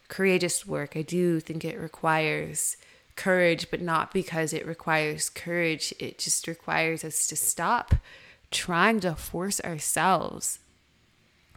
courageous 0.09 0.67
work. 0.67 0.97
I 0.97 1.03
do 1.03 1.41
think 1.41 1.65
it 1.65 1.79
requires 1.79 2.77
courage, 3.17 3.71
but 3.71 3.81
not 3.81 4.13
because 4.13 4.53
it 4.53 4.67
requires 4.67 5.29
courage. 5.29 5.93
It 5.99 6.19
just 6.19 6.47
requires 6.47 7.05
us 7.05 7.27
to 7.29 7.37
stop 7.37 7.95
trying 8.51 9.01
to 9.01 9.15
force 9.15 9.61
ourselves 9.61 10.59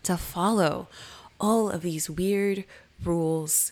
to 0.05 0.15
follow 0.17 0.87
all 1.39 1.69
of 1.69 1.81
these 1.81 2.09
weird 2.09 2.63
rules, 3.03 3.71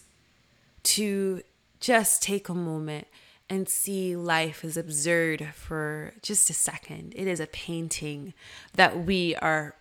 to 0.84 1.42
just 1.80 2.22
take 2.22 2.50
a 2.50 2.54
moment 2.54 3.08
and 3.54 3.70
see 3.70 4.16
life 4.16 4.66
as 4.66 4.78
absurd 4.78 5.50
for 5.54 6.14
just 6.24 6.50
a 6.50 6.54
second. 6.54 7.14
It 7.16 7.28
is 7.28 7.40
a 7.40 7.46
painting 7.46 8.34
that 8.74 9.06
we 9.06 9.36
are 9.36 9.76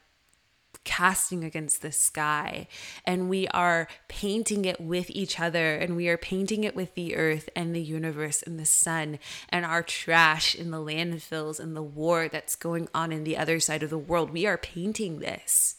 casting 0.84 1.42
against 1.42 1.80
the 1.80 1.90
sky 1.90 2.66
and 3.06 3.30
we 3.30 3.48
are 3.48 3.88
painting 4.08 4.66
it 4.66 4.78
with 4.78 5.08
each 5.10 5.40
other 5.40 5.74
and 5.76 5.96
we 5.96 6.06
are 6.08 6.18
painting 6.18 6.64
it 6.64 6.76
with 6.76 6.94
the 6.94 7.16
earth 7.16 7.48
and 7.56 7.74
the 7.74 7.80
universe 7.80 8.42
and 8.42 8.60
the 8.60 8.66
sun 8.66 9.18
and 9.48 9.64
our 9.64 9.82
trash 9.82 10.54
in 10.54 10.70
the 10.70 10.76
landfills 10.76 11.58
and 11.58 11.74
the 11.74 11.82
war 11.82 12.28
that's 12.28 12.56
going 12.56 12.88
on 12.94 13.10
in 13.10 13.24
the 13.24 13.38
other 13.38 13.58
side 13.58 13.82
of 13.82 13.88
the 13.88 13.96
world. 13.96 14.30
We 14.30 14.44
are 14.44 14.58
painting 14.58 15.20
this. 15.20 15.76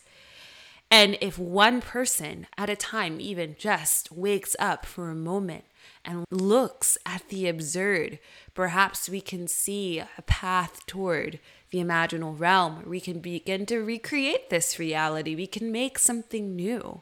And 0.90 1.16
if 1.22 1.38
one 1.38 1.80
person 1.80 2.48
at 2.58 2.72
a 2.72 2.76
time 2.76 3.22
even 3.22 3.56
just 3.60 4.12
wakes 4.12 4.56
up 4.58 4.84
for 4.84 5.10
a 5.10 5.16
moment 5.16 5.66
and 6.06 6.26
looks 6.30 6.98
at 7.06 7.30
the 7.30 7.48
absurd, 7.48 8.20
perhaps 8.54 9.08
we 9.08 9.22
can 9.22 9.48
see 9.48 10.00
a 10.00 10.22
path 10.24 10.86
toward 10.86 11.40
the 11.72 11.80
imaginal 11.80 12.40
realm. 12.40 12.84
We 12.86 13.00
can 13.00 13.20
begin 13.20 13.66
to 13.68 13.80
recreate 13.80 14.50
this 14.50 14.78
reality. 14.78 15.36
We 15.36 15.48
can 15.48 15.72
make 15.72 15.98
something 15.98 16.56
new. 16.56 17.02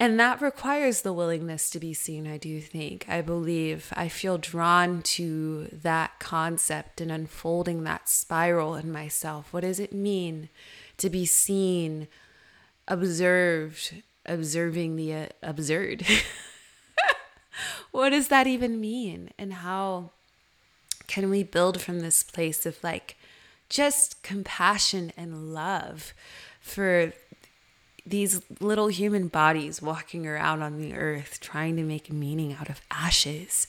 And 0.00 0.18
that 0.18 0.40
requires 0.40 1.02
the 1.02 1.12
willingness 1.12 1.68
to 1.70 1.78
be 1.78 1.92
seen, 1.92 2.26
I 2.26 2.38
do 2.38 2.58
think. 2.62 3.04
I 3.06 3.20
believe 3.20 3.92
I 3.94 4.08
feel 4.08 4.38
drawn 4.38 5.02
to 5.02 5.68
that 5.70 6.18
concept 6.18 7.02
and 7.02 7.12
unfolding 7.12 7.84
that 7.84 8.08
spiral 8.08 8.74
in 8.76 8.90
myself. 8.90 9.52
What 9.52 9.60
does 9.60 9.78
it 9.78 9.92
mean 9.92 10.48
to 10.96 11.10
be 11.10 11.26
seen, 11.26 12.08
observed, 12.88 14.02
observing 14.24 14.96
the 14.96 15.14
uh, 15.14 15.26
absurd? 15.42 16.06
what 17.90 18.10
does 18.10 18.28
that 18.28 18.46
even 18.46 18.80
mean? 18.80 19.30
And 19.38 19.54
how 19.54 20.10
can 21.06 21.30
we 21.30 21.42
build 21.42 21.80
from 21.80 22.00
this 22.00 22.22
place 22.22 22.64
of 22.66 22.82
like 22.84 23.16
just 23.68 24.22
compassion 24.22 25.12
and 25.16 25.52
love 25.52 26.12
for 26.60 27.12
these 28.06 28.42
little 28.60 28.88
human 28.88 29.28
bodies 29.28 29.82
walking 29.82 30.26
around 30.26 30.62
on 30.62 30.78
the 30.78 30.94
earth 30.94 31.38
trying 31.40 31.76
to 31.76 31.82
make 31.82 32.12
meaning 32.12 32.56
out 32.58 32.68
of 32.68 32.80
ashes 32.90 33.66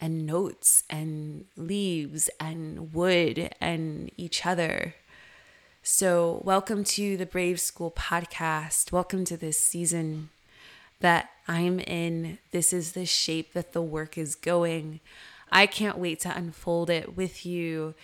and 0.00 0.26
notes 0.26 0.82
and 0.90 1.44
leaves 1.56 2.28
and 2.40 2.92
wood 2.92 3.54
and 3.60 4.10
each 4.16 4.44
other. 4.44 4.94
So, 5.82 6.40
welcome 6.44 6.84
to 6.84 7.16
the 7.16 7.26
Brave 7.26 7.60
School 7.60 7.90
podcast. 7.90 8.92
Welcome 8.92 9.24
to 9.26 9.36
this 9.36 9.58
season 9.58 10.30
that 11.00 11.30
I'm 11.48 11.80
in. 11.80 12.38
This 12.50 12.72
is 12.72 12.92
the 12.92 13.06
shape 13.06 13.52
that 13.52 13.72
the 13.72 13.82
work 13.82 14.16
is 14.16 14.34
going. 14.34 15.00
I 15.50 15.66
can't 15.66 15.98
wait 15.98 16.20
to 16.20 16.36
unfold 16.36 16.88
it 16.88 17.16
with 17.16 17.44
you. 17.44 17.94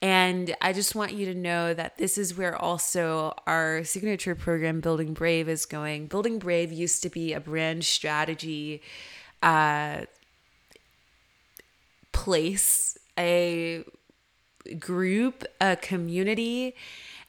And 0.00 0.54
I 0.60 0.72
just 0.72 0.94
want 0.94 1.12
you 1.12 1.26
to 1.26 1.34
know 1.34 1.74
that 1.74 1.98
this 1.98 2.18
is 2.18 2.36
where 2.36 2.54
also 2.54 3.34
our 3.46 3.82
signature 3.82 4.34
program, 4.34 4.80
Building 4.80 5.12
Brave, 5.12 5.48
is 5.48 5.66
going. 5.66 6.06
Building 6.06 6.38
Brave 6.38 6.72
used 6.72 7.02
to 7.02 7.08
be 7.08 7.32
a 7.32 7.40
brand 7.40 7.84
strategy 7.84 8.82
uh, 9.42 10.02
place, 12.12 12.96
a 13.18 13.84
group, 14.78 15.44
a 15.60 15.76
community. 15.76 16.76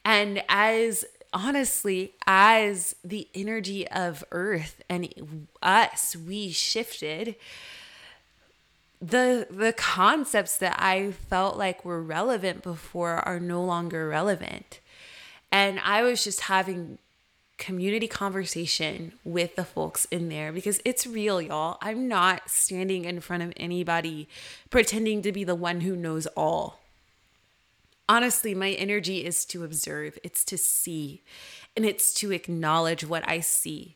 And 0.05 0.43
as 0.49 1.05
honestly, 1.33 2.13
as 2.25 2.95
the 3.03 3.27
energy 3.33 3.87
of 3.87 4.23
Earth 4.31 4.81
and 4.89 5.47
us, 5.61 6.15
we 6.15 6.51
shifted 6.51 7.35
the 9.01 9.47
the 9.49 9.71
concepts 9.73 10.57
that 10.57 10.75
I 10.77 11.11
felt 11.11 11.57
like 11.57 11.85
were 11.85 12.01
relevant 12.01 12.63
before 12.63 13.15
are 13.17 13.39
no 13.39 13.63
longer 13.63 14.09
relevant. 14.09 14.79
And 15.51 15.79
I 15.79 16.03
was 16.03 16.23
just 16.23 16.41
having 16.41 16.97
community 17.57 18.07
conversation 18.07 19.13
with 19.23 19.55
the 19.55 19.65
folks 19.65 20.05
in 20.05 20.29
there 20.29 20.51
because 20.51 20.79
it's 20.85 21.07
real, 21.07 21.41
y'all. 21.41 21.77
I'm 21.81 22.07
not 22.07 22.49
standing 22.49 23.05
in 23.05 23.19
front 23.19 23.43
of 23.43 23.53
anybody 23.57 24.27
pretending 24.69 25.21
to 25.23 25.31
be 25.31 25.43
the 25.43 25.55
one 25.55 25.81
who 25.81 25.95
knows 25.95 26.25
all 26.27 26.79
honestly, 28.09 28.53
my 28.53 28.71
energy 28.71 29.23
is 29.23 29.45
to 29.45 29.63
observe, 29.63 30.17
it's 30.23 30.43
to 30.45 30.57
see, 30.57 31.23
and 31.77 31.85
it's 31.85 32.13
to 32.15 32.31
acknowledge 32.31 33.05
what 33.05 33.23
I 33.25 33.39
see. 33.39 33.95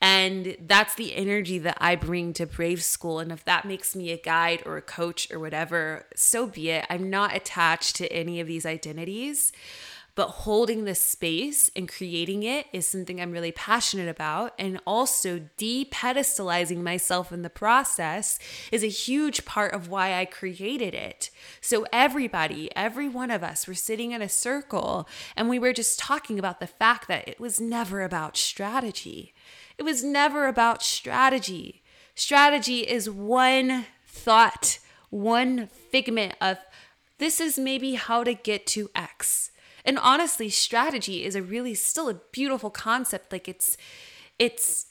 And 0.00 0.56
that's 0.58 0.96
the 0.96 1.14
energy 1.14 1.58
that 1.60 1.78
I 1.80 1.94
bring 1.94 2.32
to 2.32 2.46
Brave 2.46 2.82
School. 2.82 3.20
And 3.20 3.30
if 3.30 3.44
that 3.44 3.64
makes 3.64 3.94
me 3.94 4.10
a 4.10 4.16
guide 4.16 4.64
or 4.66 4.76
a 4.76 4.82
coach 4.82 5.30
or 5.30 5.38
whatever, 5.38 6.06
so 6.16 6.48
be 6.48 6.70
it. 6.70 6.84
I'm 6.90 7.08
not 7.08 7.36
attached 7.36 7.94
to 7.96 8.12
any 8.12 8.40
of 8.40 8.48
these 8.48 8.66
identities. 8.66 9.52
But 10.14 10.28
holding 10.28 10.84
this 10.84 11.00
space 11.00 11.70
and 11.74 11.88
creating 11.88 12.42
it 12.42 12.66
is 12.70 12.86
something 12.86 13.18
I'm 13.18 13.32
really 13.32 13.52
passionate 13.52 14.10
about. 14.10 14.52
And 14.58 14.78
also, 14.86 15.48
de 15.56 15.86
pedestalizing 15.86 16.82
myself 16.82 17.32
in 17.32 17.40
the 17.40 17.48
process 17.48 18.38
is 18.70 18.84
a 18.84 18.88
huge 18.88 19.46
part 19.46 19.72
of 19.72 19.88
why 19.88 20.20
I 20.20 20.26
created 20.26 20.94
it. 20.94 21.30
So, 21.62 21.86
everybody, 21.94 22.70
every 22.76 23.08
one 23.08 23.30
of 23.30 23.42
us, 23.42 23.66
were 23.66 23.74
sitting 23.74 24.12
in 24.12 24.20
a 24.20 24.28
circle 24.28 25.08
and 25.34 25.48
we 25.48 25.58
were 25.58 25.72
just 25.72 25.98
talking 25.98 26.38
about 26.38 26.60
the 26.60 26.66
fact 26.66 27.08
that 27.08 27.26
it 27.26 27.40
was 27.40 27.58
never 27.58 28.02
about 28.02 28.36
strategy. 28.36 29.32
It 29.78 29.82
was 29.82 30.04
never 30.04 30.46
about 30.46 30.82
strategy. 30.82 31.82
Strategy 32.14 32.80
is 32.80 33.08
one 33.08 33.86
thought, 34.06 34.78
one 35.08 35.68
figment 35.68 36.34
of 36.40 36.58
this 37.16 37.40
is 37.40 37.58
maybe 37.58 37.94
how 37.94 38.24
to 38.24 38.34
get 38.34 38.66
to 38.66 38.90
X. 38.94 39.51
And 39.84 39.98
honestly, 39.98 40.48
strategy 40.48 41.24
is 41.24 41.34
a 41.34 41.42
really 41.42 41.74
still 41.74 42.08
a 42.08 42.14
beautiful 42.14 42.70
concept. 42.70 43.32
Like 43.32 43.48
it's 43.48 43.76
it's 44.38 44.86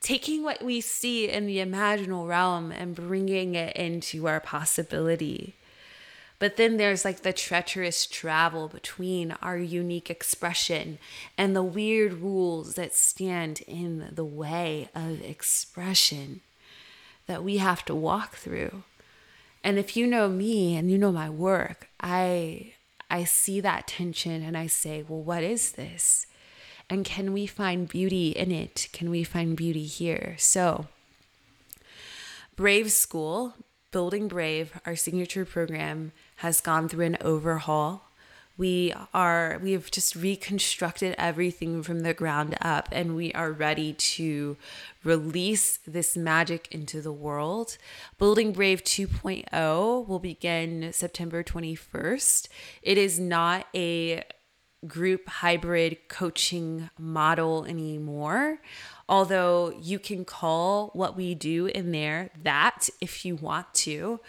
taking 0.00 0.44
what 0.44 0.62
we 0.62 0.80
see 0.80 1.28
in 1.28 1.46
the 1.46 1.58
imaginal 1.58 2.28
realm 2.28 2.70
and 2.70 2.94
bringing 2.94 3.54
it 3.54 3.74
into 3.76 4.26
our 4.26 4.40
possibility. 4.40 5.54
But 6.38 6.56
then 6.56 6.76
there's 6.76 7.04
like 7.04 7.22
the 7.22 7.32
treacherous 7.32 8.06
travel 8.06 8.68
between 8.68 9.32
our 9.42 9.58
unique 9.58 10.08
expression 10.08 10.98
and 11.36 11.54
the 11.54 11.64
weird 11.64 12.14
rules 12.14 12.74
that 12.74 12.94
stand 12.94 13.62
in 13.66 14.10
the 14.12 14.24
way 14.24 14.88
of 14.94 15.20
expression 15.20 16.40
that 17.26 17.42
we 17.42 17.56
have 17.56 17.84
to 17.86 17.94
walk 17.94 18.36
through. 18.36 18.84
And 19.64 19.78
if 19.78 19.96
you 19.96 20.06
know 20.06 20.28
me 20.28 20.76
and 20.76 20.90
you 20.90 20.96
know 20.96 21.10
my 21.10 21.28
work, 21.28 21.88
I 22.00 22.74
I 23.10 23.24
see 23.24 23.60
that 23.60 23.86
tension 23.86 24.42
and 24.42 24.56
I 24.56 24.66
say, 24.66 25.04
well, 25.06 25.22
what 25.22 25.42
is 25.42 25.72
this? 25.72 26.26
And 26.90 27.04
can 27.04 27.32
we 27.32 27.46
find 27.46 27.88
beauty 27.88 28.30
in 28.30 28.50
it? 28.50 28.88
Can 28.92 29.10
we 29.10 29.24
find 29.24 29.56
beauty 29.56 29.84
here? 29.84 30.34
So, 30.38 30.86
Brave 32.56 32.90
School, 32.90 33.54
Building 33.90 34.28
Brave, 34.28 34.78
our 34.84 34.96
signature 34.96 35.44
program, 35.44 36.12
has 36.36 36.60
gone 36.60 36.88
through 36.88 37.06
an 37.06 37.18
overhaul 37.20 38.07
we 38.58 38.92
are 39.14 39.58
we 39.62 39.72
have 39.72 39.90
just 39.90 40.14
reconstructed 40.16 41.14
everything 41.16 41.82
from 41.82 42.00
the 42.00 42.12
ground 42.12 42.56
up 42.60 42.88
and 42.92 43.14
we 43.16 43.32
are 43.32 43.52
ready 43.52 43.92
to 43.94 44.56
release 45.04 45.78
this 45.86 46.16
magic 46.16 46.68
into 46.72 47.00
the 47.00 47.12
world. 47.12 47.78
Building 48.18 48.52
brave 48.52 48.82
2.0 48.82 50.06
will 50.06 50.18
begin 50.18 50.92
september 50.92 51.42
21st 51.42 52.48
it 52.82 52.98
is 52.98 53.18
not 53.18 53.66
a 53.74 54.24
group 54.86 55.28
hybrid 55.28 55.96
coaching 56.08 56.88
model 56.98 57.64
anymore 57.64 58.58
although 59.08 59.72
you 59.80 59.98
can 59.98 60.24
call 60.24 60.90
what 60.92 61.16
we 61.16 61.34
do 61.34 61.66
in 61.66 61.90
there 61.90 62.30
that 62.42 62.88
if 63.00 63.24
you 63.24 63.34
want 63.34 63.72
to 63.74 64.20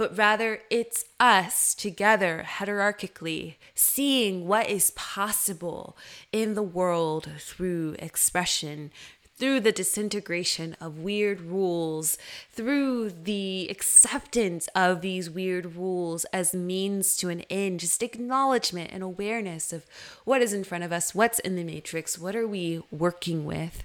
but 0.00 0.16
rather 0.16 0.60
it's 0.70 1.04
us 1.20 1.74
together 1.74 2.46
hierarchically 2.56 3.56
seeing 3.74 4.48
what 4.48 4.66
is 4.66 4.92
possible 4.92 5.94
in 6.32 6.54
the 6.54 6.62
world 6.62 7.28
through 7.38 7.94
expression, 7.98 8.90
through 9.36 9.60
the 9.60 9.70
disintegration 9.70 10.74
of 10.80 11.00
weird 11.00 11.42
rules, 11.42 12.16
through 12.50 13.10
the 13.10 13.68
acceptance 13.68 14.70
of 14.74 15.02
these 15.02 15.28
weird 15.28 15.76
rules 15.76 16.24
as 16.32 16.54
means 16.54 17.14
to 17.14 17.28
an 17.28 17.42
end, 17.50 17.80
just 17.80 18.02
acknowledgement 18.02 18.90
and 18.94 19.02
awareness 19.02 19.70
of 19.70 19.84
what 20.24 20.40
is 20.40 20.54
in 20.54 20.64
front 20.64 20.82
of 20.82 20.92
us, 20.92 21.14
what's 21.14 21.40
in 21.40 21.56
the 21.56 21.64
matrix, 21.64 22.18
what 22.18 22.34
are 22.34 22.48
we 22.48 22.82
working 22.90 23.44
with, 23.44 23.84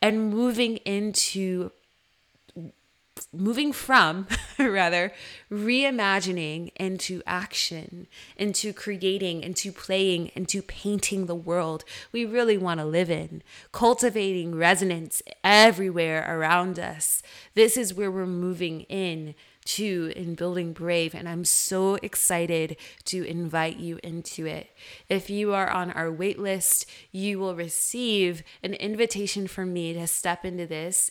and 0.00 0.30
moving 0.30 0.76
into 0.76 1.72
moving 3.32 3.72
from 3.72 4.26
rather 4.58 5.12
reimagining 5.50 6.70
into 6.76 7.22
action 7.26 8.06
into 8.36 8.72
creating 8.72 9.42
into 9.42 9.72
playing 9.72 10.30
into 10.34 10.62
painting 10.62 11.26
the 11.26 11.34
world 11.34 11.84
we 12.12 12.24
really 12.24 12.58
want 12.58 12.80
to 12.80 12.86
live 12.86 13.10
in 13.10 13.42
cultivating 13.72 14.54
resonance 14.54 15.22
everywhere 15.44 16.24
around 16.28 16.78
us. 16.78 17.22
This 17.54 17.76
is 17.76 17.94
where 17.94 18.10
we're 18.10 18.26
moving 18.26 18.82
in 18.82 19.34
to 19.64 20.12
in 20.16 20.34
building 20.34 20.72
brave 20.72 21.14
and 21.14 21.28
i'm 21.28 21.44
so 21.44 21.96
excited 21.96 22.74
to 23.04 23.22
invite 23.24 23.76
you 23.76 23.98
into 24.02 24.46
it. 24.46 24.70
If 25.10 25.28
you 25.28 25.52
are 25.52 25.68
on 25.68 25.90
our 25.90 26.10
wait 26.10 26.38
list 26.38 26.86
you 27.12 27.38
will 27.38 27.54
receive 27.54 28.42
an 28.62 28.74
invitation 28.74 29.46
from 29.46 29.72
me 29.72 29.92
to 29.92 30.06
step 30.06 30.44
into 30.44 30.66
this. 30.66 31.10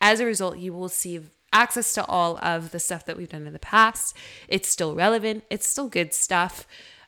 As 0.00 0.20
a 0.20 0.26
result 0.26 0.58
you 0.58 0.72
will 0.72 0.84
receive 0.84 1.30
access 1.52 1.92
to 1.94 2.04
all 2.06 2.38
of 2.38 2.70
the 2.70 2.80
stuff 2.80 3.04
that 3.06 3.16
we've 3.16 3.28
done 3.28 3.46
in 3.46 3.52
the 3.52 3.58
past. 3.58 4.16
It's 4.48 4.68
still 4.68 4.94
relevant, 4.94 5.44
it's 5.50 5.68
still 5.68 5.88
good 5.88 6.12
stuff. 6.12 6.66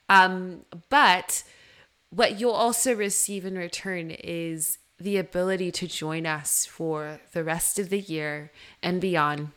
Um, 0.09 0.63
but 0.89 1.45
what 2.11 2.41
you'll 2.41 2.51
also 2.51 2.95
receive 2.95 3.45
in 3.45 3.57
return 3.57 4.11
is 4.11 4.79
the 4.99 5.17
ability 5.17 5.71
to 5.73 5.87
join 5.87 6.27
us 6.27 6.67
for 6.67 7.21
the 7.33 7.45
rest 7.45 7.79
of 7.79 7.89
the 7.89 8.01
year 8.01 8.51
and 8.83 9.01
beyond 9.01 9.51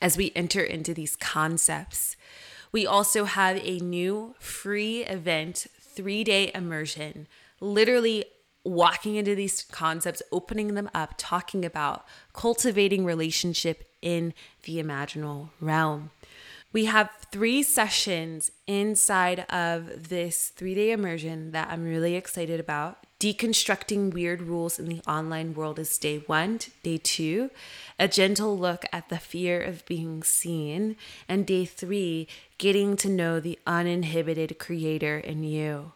as 0.00 0.16
we 0.16 0.32
enter 0.34 0.62
into 0.62 0.94
these 0.94 1.16
concepts. 1.16 2.16
We 2.72 2.86
also 2.86 3.24
have 3.24 3.60
a 3.62 3.78
new 3.78 4.34
free 4.38 5.04
event, 5.04 5.66
three 5.80 6.24
day 6.24 6.50
immersion, 6.54 7.26
literally 7.60 8.24
walking 8.64 9.16
into 9.16 9.34
these 9.34 9.62
concepts, 9.70 10.22
opening 10.32 10.74
them 10.74 10.90
up, 10.94 11.14
talking 11.18 11.64
about 11.64 12.04
cultivating 12.32 13.04
relationship 13.04 13.88
in 14.00 14.34
the 14.64 14.82
imaginal 14.82 15.50
realm. 15.60 16.10
We 16.72 16.86
have 16.86 17.10
three 17.30 17.62
sessions 17.62 18.50
inside 18.66 19.40
of 19.48 20.08
this 20.08 20.48
three 20.48 20.74
day 20.74 20.90
immersion 20.90 21.52
that 21.52 21.68
I'm 21.70 21.84
really 21.84 22.16
excited 22.16 22.58
about. 22.58 22.98
Deconstructing 23.20 24.12
weird 24.12 24.42
rules 24.42 24.80
in 24.80 24.86
the 24.86 25.00
online 25.06 25.54
world 25.54 25.78
is 25.78 25.96
day 25.96 26.24
one. 26.26 26.58
Day 26.82 26.98
two, 26.98 27.50
a 27.96 28.08
gentle 28.08 28.58
look 28.58 28.84
at 28.92 29.08
the 29.08 29.18
fear 29.18 29.60
of 29.62 29.86
being 29.86 30.24
seen. 30.24 30.96
And 31.28 31.46
day 31.46 31.64
three, 31.64 32.26
getting 32.58 32.96
to 32.96 33.08
know 33.08 33.38
the 33.38 33.58
uninhibited 33.68 34.58
creator 34.58 35.16
in 35.16 35.44
you. 35.44 35.92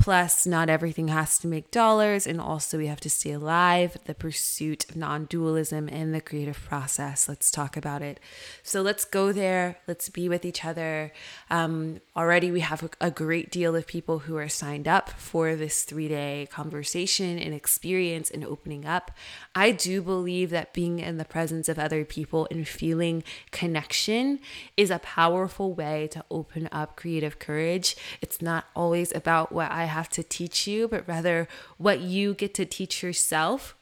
Plus, 0.00 0.46
not 0.46 0.70
everything 0.70 1.08
has 1.08 1.38
to 1.38 1.46
make 1.46 1.70
dollars, 1.70 2.26
and 2.26 2.40
also 2.40 2.78
we 2.78 2.86
have 2.86 3.00
to 3.00 3.10
stay 3.10 3.32
alive. 3.32 3.98
The 4.06 4.14
pursuit 4.14 4.88
of 4.88 4.96
non 4.96 5.26
dualism 5.26 5.90
in 5.90 6.12
the 6.12 6.22
creative 6.22 6.58
process. 6.58 7.28
Let's 7.28 7.50
talk 7.50 7.76
about 7.76 8.00
it. 8.00 8.18
So, 8.62 8.80
let's 8.80 9.04
go 9.04 9.30
there. 9.30 9.76
Let's 9.86 10.08
be 10.08 10.26
with 10.26 10.46
each 10.46 10.64
other. 10.64 11.12
Um, 11.50 12.00
already, 12.16 12.50
we 12.50 12.60
have 12.60 12.88
a, 12.98 13.10
great 13.10 13.50
deal 13.50 13.76
of 13.76 13.86
people 13.86 14.20
who 14.20 14.38
are 14.38 14.48
signed 14.48 14.88
up 14.88 15.10
for 15.10 15.54
this 15.54 15.82
three 15.82 16.08
day 16.08 16.48
conversation 16.50 17.38
and 17.38 17.52
experience 17.52 18.30
and 18.30 18.42
opening 18.42 18.86
up. 18.86 19.10
I 19.54 19.70
do 19.70 20.00
believe 20.00 20.48
that 20.48 20.72
being 20.72 21.00
in 21.00 21.18
the 21.18 21.26
presence 21.26 21.68
of 21.68 21.78
other 21.78 22.06
people 22.06 22.48
and 22.50 22.66
feeling 22.66 23.22
connection 23.50 24.38
is 24.78 24.90
a 24.90 25.00
powerful 25.00 25.74
way 25.74 26.08
to 26.12 26.24
open 26.30 26.70
up 26.72 26.96
creative 26.96 27.38
courage. 27.38 27.96
It's 28.22 28.40
not 28.40 28.64
always 28.74 29.14
about 29.14 29.52
what 29.52 29.70
I 29.70 29.89
have 29.90 30.08
to 30.10 30.22
teach 30.22 30.66
you, 30.66 30.88
but 30.88 31.06
rather 31.06 31.48
what 31.76 32.00
you 32.00 32.34
get 32.34 32.54
to 32.54 32.64
teach 32.64 33.02
yourself 33.02 33.76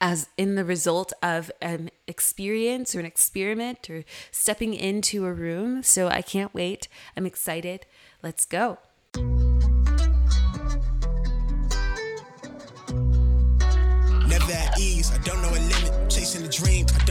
as 0.00 0.28
in 0.36 0.54
the 0.54 0.64
result 0.64 1.12
of 1.22 1.50
an 1.60 1.90
experience 2.06 2.94
or 2.94 3.00
an 3.00 3.06
experiment 3.06 3.90
or 3.90 4.04
stepping 4.30 4.74
into 4.74 5.24
a 5.24 5.32
room. 5.32 5.82
So 5.82 6.08
I 6.08 6.22
can't 6.22 6.54
wait. 6.54 6.88
I'm 7.16 7.26
excited. 7.26 7.86
Let's 8.22 8.44
go. 8.44 8.78
Never 14.28 14.52
at 14.52 14.78
ease. 14.78 15.10
I 15.12 15.18
don't 15.24 15.42
know 15.42 15.50
a 15.50 15.60
limit. 15.60 16.10
Chasing 16.10 16.48
dream. 16.48 16.86
I 16.94 17.04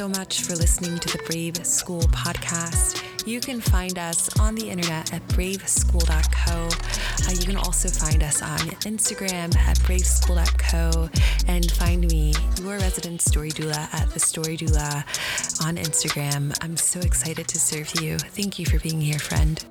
so 0.00 0.08
much 0.08 0.40
for 0.40 0.56
listening 0.56 0.98
to 0.98 1.14
the 1.14 1.22
Brave 1.24 1.66
School 1.66 2.00
podcast. 2.04 3.04
You 3.26 3.38
can 3.38 3.60
find 3.60 3.98
us 3.98 4.30
on 4.40 4.54
the 4.54 4.70
internet 4.70 5.12
at 5.12 5.20
braveschool.co. 5.28 6.68
Uh, 7.28 7.32
you 7.32 7.44
can 7.44 7.56
also 7.56 7.90
find 7.90 8.22
us 8.22 8.40
on 8.40 8.60
Instagram 8.88 9.54
at 9.56 9.76
braveschool.co 9.80 11.10
and 11.48 11.70
find 11.72 12.10
me, 12.10 12.32
your 12.62 12.78
resident 12.78 13.20
story 13.20 13.50
doula, 13.50 13.92
at 13.92 14.08
the 14.12 14.20
story 14.20 14.56
doula 14.56 15.04
on 15.66 15.76
Instagram. 15.76 16.56
I'm 16.62 16.78
so 16.78 17.00
excited 17.00 17.46
to 17.48 17.58
serve 17.58 18.00
you. 18.00 18.16
Thank 18.16 18.58
you 18.58 18.64
for 18.64 18.78
being 18.78 19.02
here, 19.02 19.18
friend. 19.18 19.62